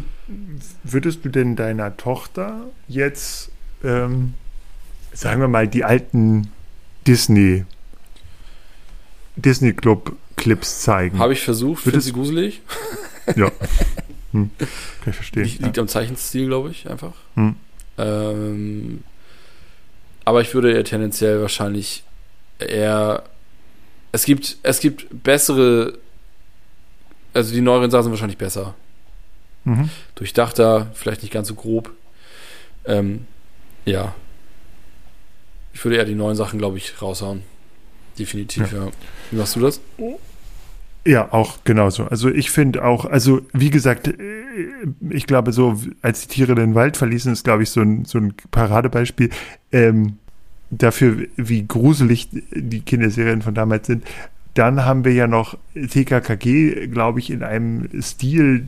würdest 0.84 1.25
du 1.25 1.30
denn 1.30 1.56
deiner 1.56 1.97
Tochter 1.97 2.65
jetzt, 2.88 3.51
ähm, 3.84 4.34
sagen 5.13 5.41
wir 5.41 5.47
mal, 5.47 5.67
die 5.67 5.84
alten 5.84 6.51
Disney, 7.08 7.65
Disney 9.36 9.73
Club 9.73 10.15
Clips 10.36 10.82
zeigen? 10.82 11.19
Habe 11.19 11.34
ich 11.34 11.41
versucht, 11.41 11.84
finde 11.84 12.02
sie 12.02 12.13
gruselig. 12.13 12.62
Ja. 13.36 13.52
Hm. 14.34 14.52
Kann 14.60 14.67
ich 15.08 15.15
verstehen. 15.15 15.45
Liegt, 15.45 15.62
liegt 15.63 15.80
am 15.80 15.88
Zeichenstil, 15.88 16.45
glaube 16.45 16.69
ich, 16.69 16.88
einfach. 16.88 17.13
Hm. 17.34 17.56
Ähm, 17.98 19.04
aber 20.26 20.41
ich 20.41 20.54
würde 20.54 20.71
eher 20.71 20.84
tendenziell 20.84 21.41
wahrscheinlich 21.41 22.04
eher. 22.60 23.24
Es 24.12 24.26
gibt, 24.26 24.58
es 24.62 24.80
gibt 24.80 25.08
bessere. 25.24 25.98
Also 27.34 27.52
die 27.52 27.62
neueren 27.62 27.89
Sachen 27.89 28.04
sind 28.04 28.12
wahrscheinlich 28.12 28.38
besser. 28.38 28.76
Mhm. 29.65 29.89
Durchdachter, 30.15 30.91
vielleicht 30.93 31.24
nicht 31.24 31.34
ganz 31.34 31.48
so 31.48 31.56
grob. 31.56 31.91
Ähm, 32.86 33.26
ja. 33.86 34.13
Ich 35.74 35.84
würde 35.84 35.98
eher 35.98 36.06
die 36.06 36.15
neuen 36.15 36.36
Sachen, 36.36 36.60
glaube 36.60 36.78
ich, 36.78 37.02
raushauen. 37.02 37.43
Definitiv, 38.17 38.71
ja. 38.71 38.86
ja. 38.86 38.91
Wie 39.32 39.38
machst 39.38 39.56
du 39.56 39.60
das? 39.60 39.82
Ja, 41.06 41.32
auch 41.32 41.60
genauso. 41.63 42.06
Also 42.06 42.30
ich 42.30 42.49
finde 42.49 42.84
auch, 42.84 43.06
also 43.06 43.41
wie 43.54 43.69
gesagt, 43.69 44.08
äh, 44.08 44.13
ich 45.10 45.28
glaube 45.28 45.51
so, 45.51 45.80
als 46.01 46.21
die 46.21 46.28
Tiere 46.28 46.56
den 46.56 46.73
Wald 46.73 46.97
verließen, 46.97 47.32
ist 47.32 47.43
glaube 47.43 47.63
ich 47.63 47.69
so 47.69 47.82
ein, 47.82 48.06
so 48.06 48.17
ein 48.17 48.34
Paradebeispiel 48.49 49.30
ähm, 49.71 50.17
dafür, 50.71 51.28
wie 51.36 51.67
gruselig 51.67 52.30
die 52.32 52.82
Kinderserien 52.82 53.43
von 53.43 53.54
damals 53.54 53.86
sind. 53.88 54.04
Dann 54.56 54.86
haben 54.86 55.06
wir 55.06 55.13
ja 55.13 55.28
noch 55.28 55.58
TKKG, 55.75 56.88
glaube 56.88 57.19
ich, 57.19 57.30
in 57.30 57.43
einem 57.43 58.01
Stil, 58.01 58.65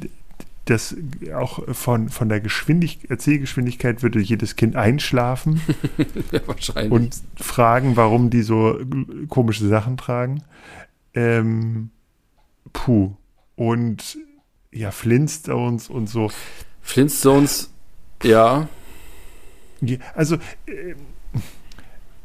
das 0.69 0.95
auch 1.33 1.63
von, 1.73 2.09
von 2.09 2.29
der 2.29 2.39
Geschwindig 2.39 3.09
Erzählgeschwindigkeit 3.09 4.03
würde 4.03 4.19
jedes 4.19 4.55
Kind 4.55 4.75
einschlafen 4.75 5.61
ja, 6.31 6.41
wahrscheinlich. 6.45 6.91
und 6.91 7.21
fragen, 7.35 7.95
warum 7.95 8.29
die 8.29 8.41
so 8.41 8.79
komische 9.29 9.67
Sachen 9.67 9.97
tragen. 9.97 10.43
Ähm, 11.13 11.89
puh. 12.73 13.15
Und 13.55 14.17
ja, 14.71 14.91
Flintstones 14.91 15.89
und 15.89 16.07
so. 16.07 16.29
Flintstones, 16.81 17.71
ja. 18.23 18.69
Also, 20.15 20.35
äh, 20.65 20.95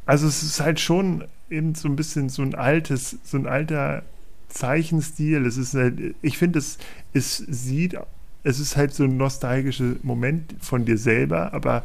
also 0.07 0.27
es 0.27 0.43
ist 0.43 0.61
halt 0.61 0.81
schon 0.81 1.25
eben 1.51 1.75
so 1.75 1.89
ein 1.89 1.97
bisschen 1.97 2.29
so 2.29 2.43
ein 2.43 2.55
altes, 2.55 3.19
so 3.25 3.37
ein 3.37 3.47
alter 3.47 4.03
Zeichenstil. 4.49 5.47
Es 5.47 5.57
ist 5.57 5.75
halt, 5.75 6.15
ich 6.23 6.39
finde, 6.39 6.59
es, 6.59 6.79
es 7.13 7.37
sieht, 7.39 7.97
es 8.45 8.59
ist 8.59 8.77
halt 8.77 8.95
so 8.95 9.05
ein 9.05 9.17
nostalgischer 9.17 9.95
Moment 10.03 10.55
von 10.61 10.85
dir 10.85 10.99
selber, 10.99 11.53
aber 11.55 11.85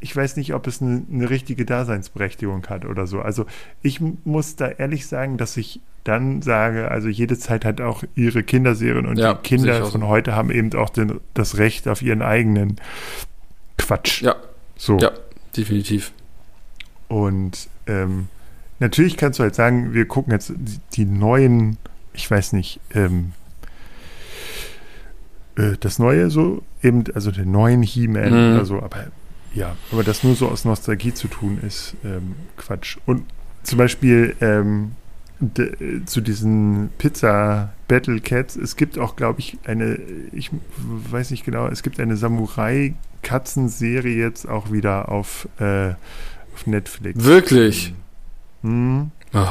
ich 0.00 0.16
weiß 0.16 0.36
nicht, 0.36 0.54
ob 0.54 0.66
es 0.66 0.80
eine, 0.80 1.02
eine, 1.12 1.30
richtige 1.30 1.64
Daseinsberechtigung 1.64 2.66
hat 2.68 2.84
oder 2.84 3.06
so. 3.06 3.20
Also 3.20 3.46
ich 3.82 4.00
muss 4.24 4.56
da 4.56 4.68
ehrlich 4.68 5.06
sagen, 5.06 5.36
dass 5.36 5.56
ich 5.56 5.80
dann 6.04 6.40
sage, 6.40 6.90
also 6.90 7.08
jede 7.08 7.38
Zeit 7.38 7.64
hat 7.64 7.80
auch 7.80 8.02
ihre 8.14 8.42
Kinderserien 8.42 9.06
und 9.06 9.18
ja, 9.18 9.34
die 9.34 9.42
Kinder 9.42 9.84
von 9.84 10.06
heute 10.06 10.34
haben 10.34 10.50
eben 10.50 10.72
auch 10.74 10.88
den, 10.88 11.20
das 11.34 11.58
Recht 11.58 11.86
auf 11.86 12.00
ihren 12.00 12.22
eigenen 12.22 12.76
Quatsch. 13.76 14.22
Ja. 14.22 14.36
So. 14.76 14.96
Ja, 14.98 15.10
definitiv. 15.54 16.12
Und 17.08 17.68
ähm, 17.86 18.28
natürlich 18.78 19.18
kannst 19.18 19.38
du 19.38 19.42
halt 19.42 19.54
sagen, 19.54 19.92
wir 19.92 20.06
gucken 20.06 20.32
jetzt 20.32 20.52
die, 20.56 20.80
die 20.94 21.04
neuen, 21.04 21.76
ich 22.14 22.30
weiß 22.30 22.54
nicht, 22.54 22.80
ähm, 22.94 23.32
äh, 25.60 25.76
das 25.78 25.98
Neue 25.98 26.30
so, 26.30 26.62
eben, 26.82 27.04
also 27.14 27.30
den 27.30 27.50
neuen 27.50 27.82
He-Man 27.82 28.30
mhm. 28.30 28.56
oder 28.56 28.64
so, 28.64 28.82
aber 28.82 29.06
ja, 29.52 29.76
aber 29.90 30.04
das 30.04 30.22
nur 30.22 30.36
so 30.36 30.48
aus 30.48 30.64
Nostalgie 30.64 31.12
zu 31.12 31.28
tun 31.28 31.58
ist, 31.66 31.96
ähm, 32.04 32.36
Quatsch. 32.56 32.98
Und 33.04 33.24
zum 33.64 33.78
Beispiel, 33.78 34.36
ähm, 34.40 34.92
de, 35.40 36.04
zu 36.04 36.20
diesen 36.20 36.90
Pizza 36.98 37.72
Battle 37.88 38.20
Cats. 38.20 38.54
Es 38.56 38.76
gibt 38.76 38.98
auch, 38.98 39.16
glaube 39.16 39.40
ich, 39.40 39.58
eine, 39.64 39.98
ich 40.32 40.50
weiß 40.76 41.32
nicht 41.32 41.44
genau, 41.44 41.66
es 41.66 41.82
gibt 41.82 41.98
eine 41.98 42.16
Samurai-Katzenserie 42.16 44.16
jetzt 44.16 44.48
auch 44.48 44.70
wieder 44.70 45.08
auf, 45.08 45.48
äh, 45.58 45.94
auf 46.54 46.66
Netflix. 46.66 47.24
Wirklich? 47.24 47.92
Hm. 48.62 49.10
Oh. 49.32 49.46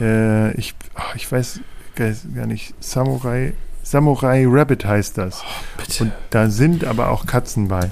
Äh, 0.00 0.52
ich, 0.54 0.74
ach, 0.94 1.14
ich 1.14 1.30
weiß 1.30 1.60
gar 1.94 2.46
nicht, 2.46 2.74
Samurai, 2.80 3.52
Samurai 3.90 4.44
Rabbit 4.46 4.84
heißt 4.84 5.16
das. 5.16 5.42
Bitte. 5.78 6.04
Und 6.04 6.12
da 6.28 6.50
sind 6.50 6.84
aber 6.84 7.10
auch 7.10 7.24
Katzen 7.24 7.68
bei. 7.68 7.90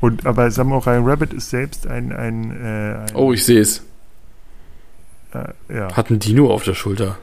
Und 0.00 0.26
aber 0.26 0.50
Samurai 0.50 0.98
Rabbit 0.98 1.32
ist 1.32 1.50
selbst 1.50 1.86
ein, 1.86 2.12
ein, 2.12 2.50
äh, 2.50 2.94
ein 3.08 3.14
oh, 3.14 3.32
ich 3.32 3.44
sehe 3.44 3.60
es. 3.60 3.84
äh, 5.32 5.44
ja. 5.72 5.94
Hat 5.94 6.10
ein 6.10 6.18
Dino 6.18 6.52
auf 6.52 6.64
der 6.64 6.74
Schulter. 6.74 7.18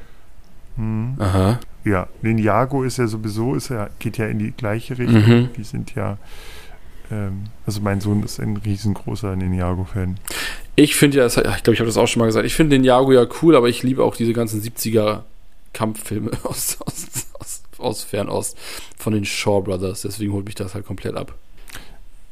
Hm. 0.78 1.16
Aha. 1.20 1.60
Ja, 1.84 2.08
Ninjago 2.22 2.84
ist 2.84 2.98
ja 2.98 3.08
sowieso, 3.08 3.56
ist 3.56 3.68
ja, 3.68 3.90
geht 4.00 4.18
ja 4.18 4.28
in 4.28 4.40
die 4.40 4.52
gleiche 4.52 4.98
Richtung. 4.98 5.28
Mhm. 5.28 5.50
Die 5.58 5.64
sind 5.66 5.94
ja, 5.94 6.18
ähm, 7.12 7.48
also 7.66 7.82
mein 7.82 8.00
Sohn 8.00 8.24
ist 8.24 8.40
ein 8.40 8.56
riesengroßer 8.56 9.36
Ninjago-Fan. 9.36 10.18
Ich 10.78 10.96
finde 10.96 11.18
ja, 11.18 11.24
das, 11.24 11.36
ich 11.36 11.44
glaube, 11.44 11.74
ich 11.74 11.80
habe 11.80 11.88
das 11.88 11.98
auch 11.98 12.08
schon 12.08 12.22
mal 12.22 12.28
gesagt, 12.28 12.46
ich 12.46 12.56
finde 12.56 12.78
den 12.78 12.86
Jago 12.86 13.12
ja 13.12 13.26
cool, 13.42 13.58
aber 13.58 13.68
ich 13.68 13.84
liebe 13.84 14.06
auch 14.06 14.16
diese 14.16 14.32
ganzen 14.32 14.62
70er 14.62 15.24
Kampffilme 15.74 16.32
aus, 16.44 16.78
aus, 16.82 17.28
aus, 17.34 17.59
aus 17.80 18.04
Fernost 18.04 18.58
von 18.98 19.14
den 19.14 19.26
Shaw 19.26 19.62
Brothers. 19.62 20.02
Deswegen 20.02 20.34
holt 20.34 20.46
mich 20.46 20.56
das 20.56 20.74
halt 20.74 20.86
komplett 20.86 21.16
ab. 21.16 21.36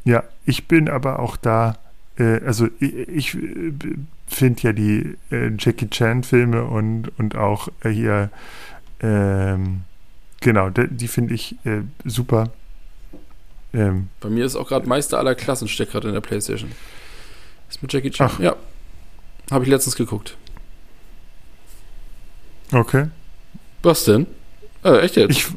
Ja, 0.03 0.23
ich 0.45 0.67
bin 0.67 0.89
aber 0.89 1.19
auch 1.19 1.35
da, 1.35 1.77
äh, 2.17 2.39
also 2.45 2.67
ich, 2.79 2.93
ich 2.93 3.35
äh, 3.35 3.73
finde 4.27 4.61
ja 4.61 4.73
die 4.73 5.17
äh, 5.31 5.51
Jackie 5.57 5.89
Chan-Filme 5.89 6.63
und, 6.63 7.11
und 7.17 7.35
auch 7.35 7.67
äh, 7.83 7.89
hier, 7.89 8.29
ähm, 9.01 9.81
genau, 10.39 10.69
die 10.69 11.07
finde 11.07 11.33
ich 11.33 11.55
äh, 11.65 11.81
super. 12.05 12.51
Ähm, 13.73 14.07
Bei 14.21 14.29
mir 14.29 14.45
ist 14.45 14.55
auch 14.55 14.67
gerade 14.67 14.87
Meister 14.87 15.19
aller 15.19 15.35
Klassen 15.35 15.67
steckt 15.67 15.91
gerade 15.91 16.07
in 16.07 16.13
der 16.13 16.21
Playstation. 16.21 16.71
Ist 17.69 17.81
mit 17.81 17.91
Jackie 17.91 18.11
Chan. 18.11 18.29
Ach. 18.31 18.39
Ja. 18.39 18.55
Habe 19.51 19.63
ich 19.63 19.69
letztens 19.69 19.95
geguckt. 19.95 20.37
okay. 22.71 23.07
Was 23.83 24.03
denn? 24.05 24.25
Äh, 24.83 24.99
echt 24.99 25.15
jetzt? 25.15 25.31
Ich, 25.31 25.47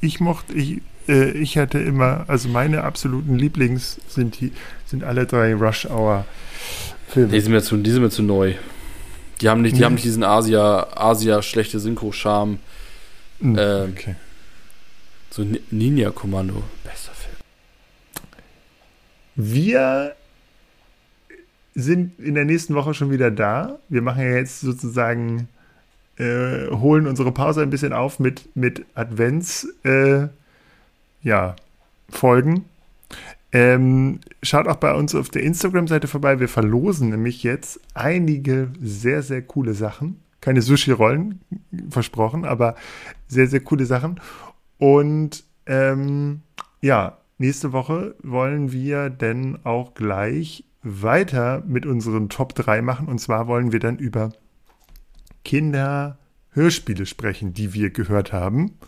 ich 0.00 0.20
mochte, 0.20 0.52
ich, 0.54 0.80
äh, 1.08 1.30
ich 1.32 1.58
hatte 1.58 1.78
immer, 1.78 2.24
also 2.28 2.48
meine 2.48 2.84
absoluten 2.84 3.36
Lieblings 3.38 3.98
sind 4.08 4.40
die, 4.40 4.52
sind 4.86 5.04
alle 5.04 5.26
drei 5.26 5.54
Rush 5.54 5.86
Hour 5.86 6.24
Filme. 7.08 7.32
die, 7.32 7.40
sind 7.40 7.52
mir 7.52 7.62
zu, 7.62 7.76
die 7.76 7.90
sind 7.90 8.02
mir 8.02 8.10
zu 8.10 8.22
neu. 8.22 8.54
Die 9.40 9.48
haben 9.48 9.62
nicht, 9.62 9.74
die 9.74 9.78
Nee. 9.80 9.84
haben 9.86 9.94
nicht 9.94 10.04
diesen 10.04 10.22
Asia, 10.22 10.86
Asia 10.94 11.40
schlechte 11.42 11.80
Synchro-Charme. 11.80 12.58
Hm, 13.40 13.56
ähm, 13.58 13.92
okay. 13.96 14.14
So 15.30 15.42
Ni- 15.42 15.62
Ninja-Kommando. 15.70 16.62
Bester 16.84 17.12
Film. 17.14 17.36
Wir 19.36 20.14
sind 21.74 22.18
in 22.18 22.34
der 22.34 22.44
nächsten 22.44 22.74
Woche 22.74 22.94
schon 22.94 23.10
wieder 23.10 23.30
da. 23.30 23.78
Wir 23.88 24.02
machen 24.02 24.22
ja 24.22 24.36
jetzt 24.36 24.60
sozusagen, 24.60 25.48
äh, 26.20 26.70
holen 26.70 27.06
unsere 27.06 27.32
Pause 27.32 27.62
ein 27.62 27.70
bisschen 27.70 27.92
auf 27.92 28.18
mit, 28.18 28.54
mit 28.54 28.84
Advents, 28.94 29.66
äh, 29.84 30.28
ja, 31.22 31.56
Folgen. 32.10 32.66
Ähm, 33.52 34.20
schaut 34.42 34.68
auch 34.68 34.76
bei 34.76 34.94
uns 34.94 35.14
auf 35.14 35.30
der 35.30 35.42
Instagram-Seite 35.42 36.08
vorbei. 36.08 36.38
Wir 36.38 36.48
verlosen 36.48 37.10
nämlich 37.10 37.42
jetzt 37.42 37.80
einige 37.94 38.68
sehr, 38.82 39.22
sehr 39.22 39.42
coole 39.42 39.74
Sachen. 39.74 40.20
Keine 40.40 40.62
Sushi-Rollen, 40.62 41.40
versprochen, 41.90 42.44
aber 42.44 42.74
sehr, 43.26 43.46
sehr 43.46 43.60
coole 43.60 43.86
Sachen. 43.86 44.20
Und 44.78 45.44
ähm, 45.66 46.42
ja, 46.80 47.18
nächste 47.38 47.72
Woche 47.72 48.14
wollen 48.22 48.72
wir 48.72 49.10
denn 49.10 49.58
auch 49.64 49.94
gleich 49.94 50.64
weiter 50.82 51.62
mit 51.66 51.86
unseren 51.86 52.28
Top 52.28 52.54
3 52.54 52.82
machen. 52.82 53.08
Und 53.08 53.20
zwar 53.20 53.46
wollen 53.46 53.72
wir 53.72 53.80
dann 53.80 53.98
über 53.98 54.32
Kinderhörspiele 55.44 57.06
sprechen, 57.06 57.54
die 57.54 57.72
wir 57.74 57.90
gehört 57.90 58.32
haben. 58.32 58.78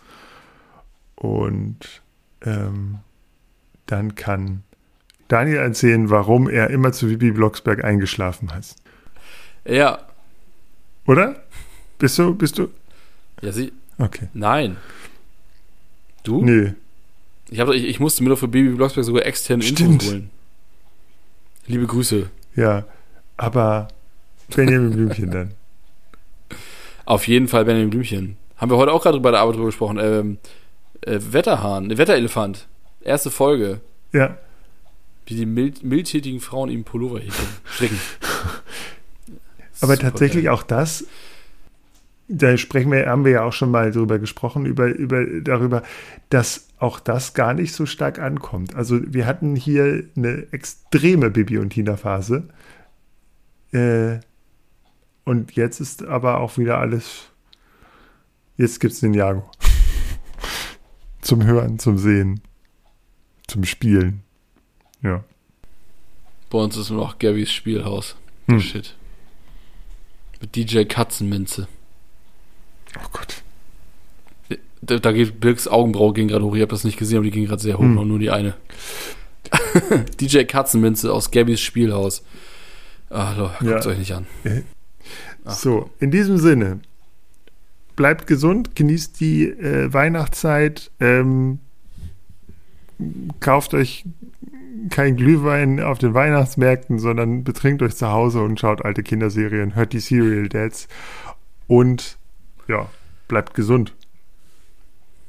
Und 1.15 2.01
ähm, 2.41 2.99
dann 3.85 4.15
kann 4.15 4.63
Daniel 5.27 5.57
erzählen, 5.57 6.09
warum 6.09 6.49
er 6.49 6.69
immer 6.69 6.91
zu 6.91 7.07
Bibi 7.07 7.31
Blocksberg 7.31 7.83
eingeschlafen 7.83 8.51
ist. 8.59 8.77
Ja. 9.65 9.99
Oder? 11.05 11.43
Bist 11.97 12.19
du, 12.19 12.35
bist 12.35 12.57
du? 12.57 12.69
Ja, 13.41 13.51
sie. 13.51 13.71
Okay. 13.97 14.27
Nein. 14.33 14.77
Du? 16.23 16.43
Nee. 16.43 16.73
Ich, 17.49 17.59
hab, 17.59 17.69
ich, 17.69 17.83
ich 17.85 17.99
musste 17.99 18.23
mir 18.23 18.29
doch 18.29 18.39
für 18.39 18.47
Baby 18.47 18.69
Blocksberg 18.69 19.05
sogar 19.05 19.25
externe 19.25 19.63
Stimmt. 19.63 20.03
Infos 20.03 20.11
holen. 20.11 20.29
Liebe 21.67 21.87
Grüße. 21.87 22.29
Ja. 22.55 22.85
Aber 23.37 23.87
Benjamin 24.55 24.91
Blümchen 24.91 25.31
dann. 25.31 25.51
Auf 27.05 27.27
jeden 27.27 27.47
Fall 27.47 27.65
Benjamin 27.65 27.89
Blümchen. 27.89 28.37
Haben 28.57 28.71
wir 28.71 28.77
heute 28.77 28.91
auch 28.91 29.03
gerade 29.03 29.19
bei 29.19 29.31
der 29.31 29.41
Arbeit 29.41 29.55
drüber 29.55 29.67
gesprochen. 29.67 29.99
Ähm, 30.01 30.37
äh, 31.01 31.19
Wetterhahn, 31.19 31.91
äh, 31.91 31.97
Wetterelefant. 31.97 32.67
Erste 33.01 33.29
Folge. 33.29 33.81
Ja. 34.11 34.37
Wie 35.25 35.35
die 35.35 35.45
mild, 35.45 35.83
mildtätigen 35.83 36.39
Frauen 36.39 36.69
ihm 36.69 36.83
Pullover. 36.83 37.19
Stricken. 37.65 37.99
Aber 39.81 39.95
Super 39.95 40.09
tatsächlich 40.09 40.45
geil. 40.45 40.53
auch 40.53 40.63
das, 40.63 41.05
da 42.27 42.57
sprechen 42.57 42.91
wir, 42.91 43.05
haben 43.07 43.25
wir 43.25 43.31
ja 43.33 43.43
auch 43.43 43.53
schon 43.53 43.71
mal 43.71 43.91
drüber 43.91 44.19
gesprochen, 44.19 44.65
über, 44.65 44.87
über, 44.87 45.25
darüber, 45.41 45.83
dass 46.29 46.67
auch 46.79 46.99
das 46.99 47.33
gar 47.33 47.53
nicht 47.53 47.73
so 47.73 47.85
stark 47.85 48.19
ankommt. 48.19 48.75
Also 48.75 48.99
wir 49.05 49.25
hatten 49.25 49.55
hier 49.55 50.05
eine 50.15 50.47
extreme 50.51 51.29
Bibi 51.29 51.57
und 51.57 51.71
Tina 51.71 51.97
Phase. 51.97 52.47
Äh, 53.71 54.19
und 55.25 55.53
jetzt 55.55 55.79
ist 55.79 56.03
aber 56.03 56.39
auch 56.39 56.57
wieder 56.57 56.77
alles. 56.79 57.29
Jetzt 58.57 58.79
gibt 58.79 58.93
es 58.93 58.99
den 58.99 59.13
Jago. 59.13 59.49
zum 61.21 61.43
Hören, 61.45 61.79
zum 61.79 61.97
Sehen, 61.97 62.41
zum 63.47 63.63
Spielen. 63.63 64.21
Ja. 65.01 65.23
Bei 66.49 66.59
uns 66.59 66.77
ist 66.77 66.89
nur 66.89 66.99
noch 67.03 67.19
Gabys 67.19 67.51
Spielhaus. 67.51 68.15
Hm. 68.47 68.59
Shit. 68.59 68.95
Mit 70.39 70.55
DJ 70.55 70.83
Katzenminze. 70.83 71.67
Oh 72.97 73.07
Gott. 73.11 73.41
Da, 74.81 74.99
da 74.99 75.11
geht 75.13 75.39
Birks 75.39 75.67
Augenbraue 75.67 76.13
ging 76.13 76.27
gerade 76.27 76.43
hoch. 76.43 76.55
Ich 76.55 76.61
habe 76.61 76.69
das 76.71 76.83
nicht 76.83 76.97
gesehen, 76.99 77.17
aber 77.17 77.23
die 77.25 77.31
ging 77.31 77.45
gerade 77.45 77.61
sehr 77.61 77.77
hoch. 77.77 77.83
Hm. 77.83 77.95
Noch 77.95 78.05
nur 78.05 78.19
die 78.19 78.29
eine. 78.29 78.55
DJ 80.19 80.43
Katzenminze 80.43 81.11
aus 81.11 81.31
Gabys 81.31 81.61
Spielhaus. 81.61 82.23
Ah, 83.09 83.33
Leute, 83.33 83.53
guckt 83.59 83.85
Ja. 83.85 83.91
euch 83.91 83.97
nicht 83.97 84.13
an. 84.13 84.27
Ach, 85.45 85.53
So, 85.53 85.89
in 85.99 86.11
diesem 86.11 86.37
Sinne, 86.37 86.79
bleibt 87.95 88.27
gesund, 88.27 88.75
genießt 88.75 89.19
die 89.19 89.49
äh, 89.49 89.91
Weihnachtszeit, 89.93 90.91
ähm, 90.99 91.59
kauft 93.39 93.73
euch 93.73 94.05
kein 94.89 95.15
Glühwein 95.15 95.79
auf 95.79 95.99
den 95.99 96.13
Weihnachtsmärkten, 96.13 96.99
sondern 96.99 97.43
betrinkt 97.43 97.81
euch 97.81 97.95
zu 97.95 98.09
Hause 98.09 98.41
und 98.41 98.59
schaut 98.59 98.83
alte 98.83 99.03
Kinderserien, 99.03 99.75
hört 99.75 99.93
die 99.93 99.99
Serial 99.99 100.49
Dads 100.49 100.87
und 101.67 102.17
ja, 102.67 102.87
bleibt 103.27 103.53
gesund. 103.53 103.93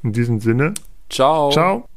In 0.03 0.13
diesem 0.13 0.41
Sinne, 0.41 0.75
Ciao. 1.09 1.51
ciao. 1.51 1.89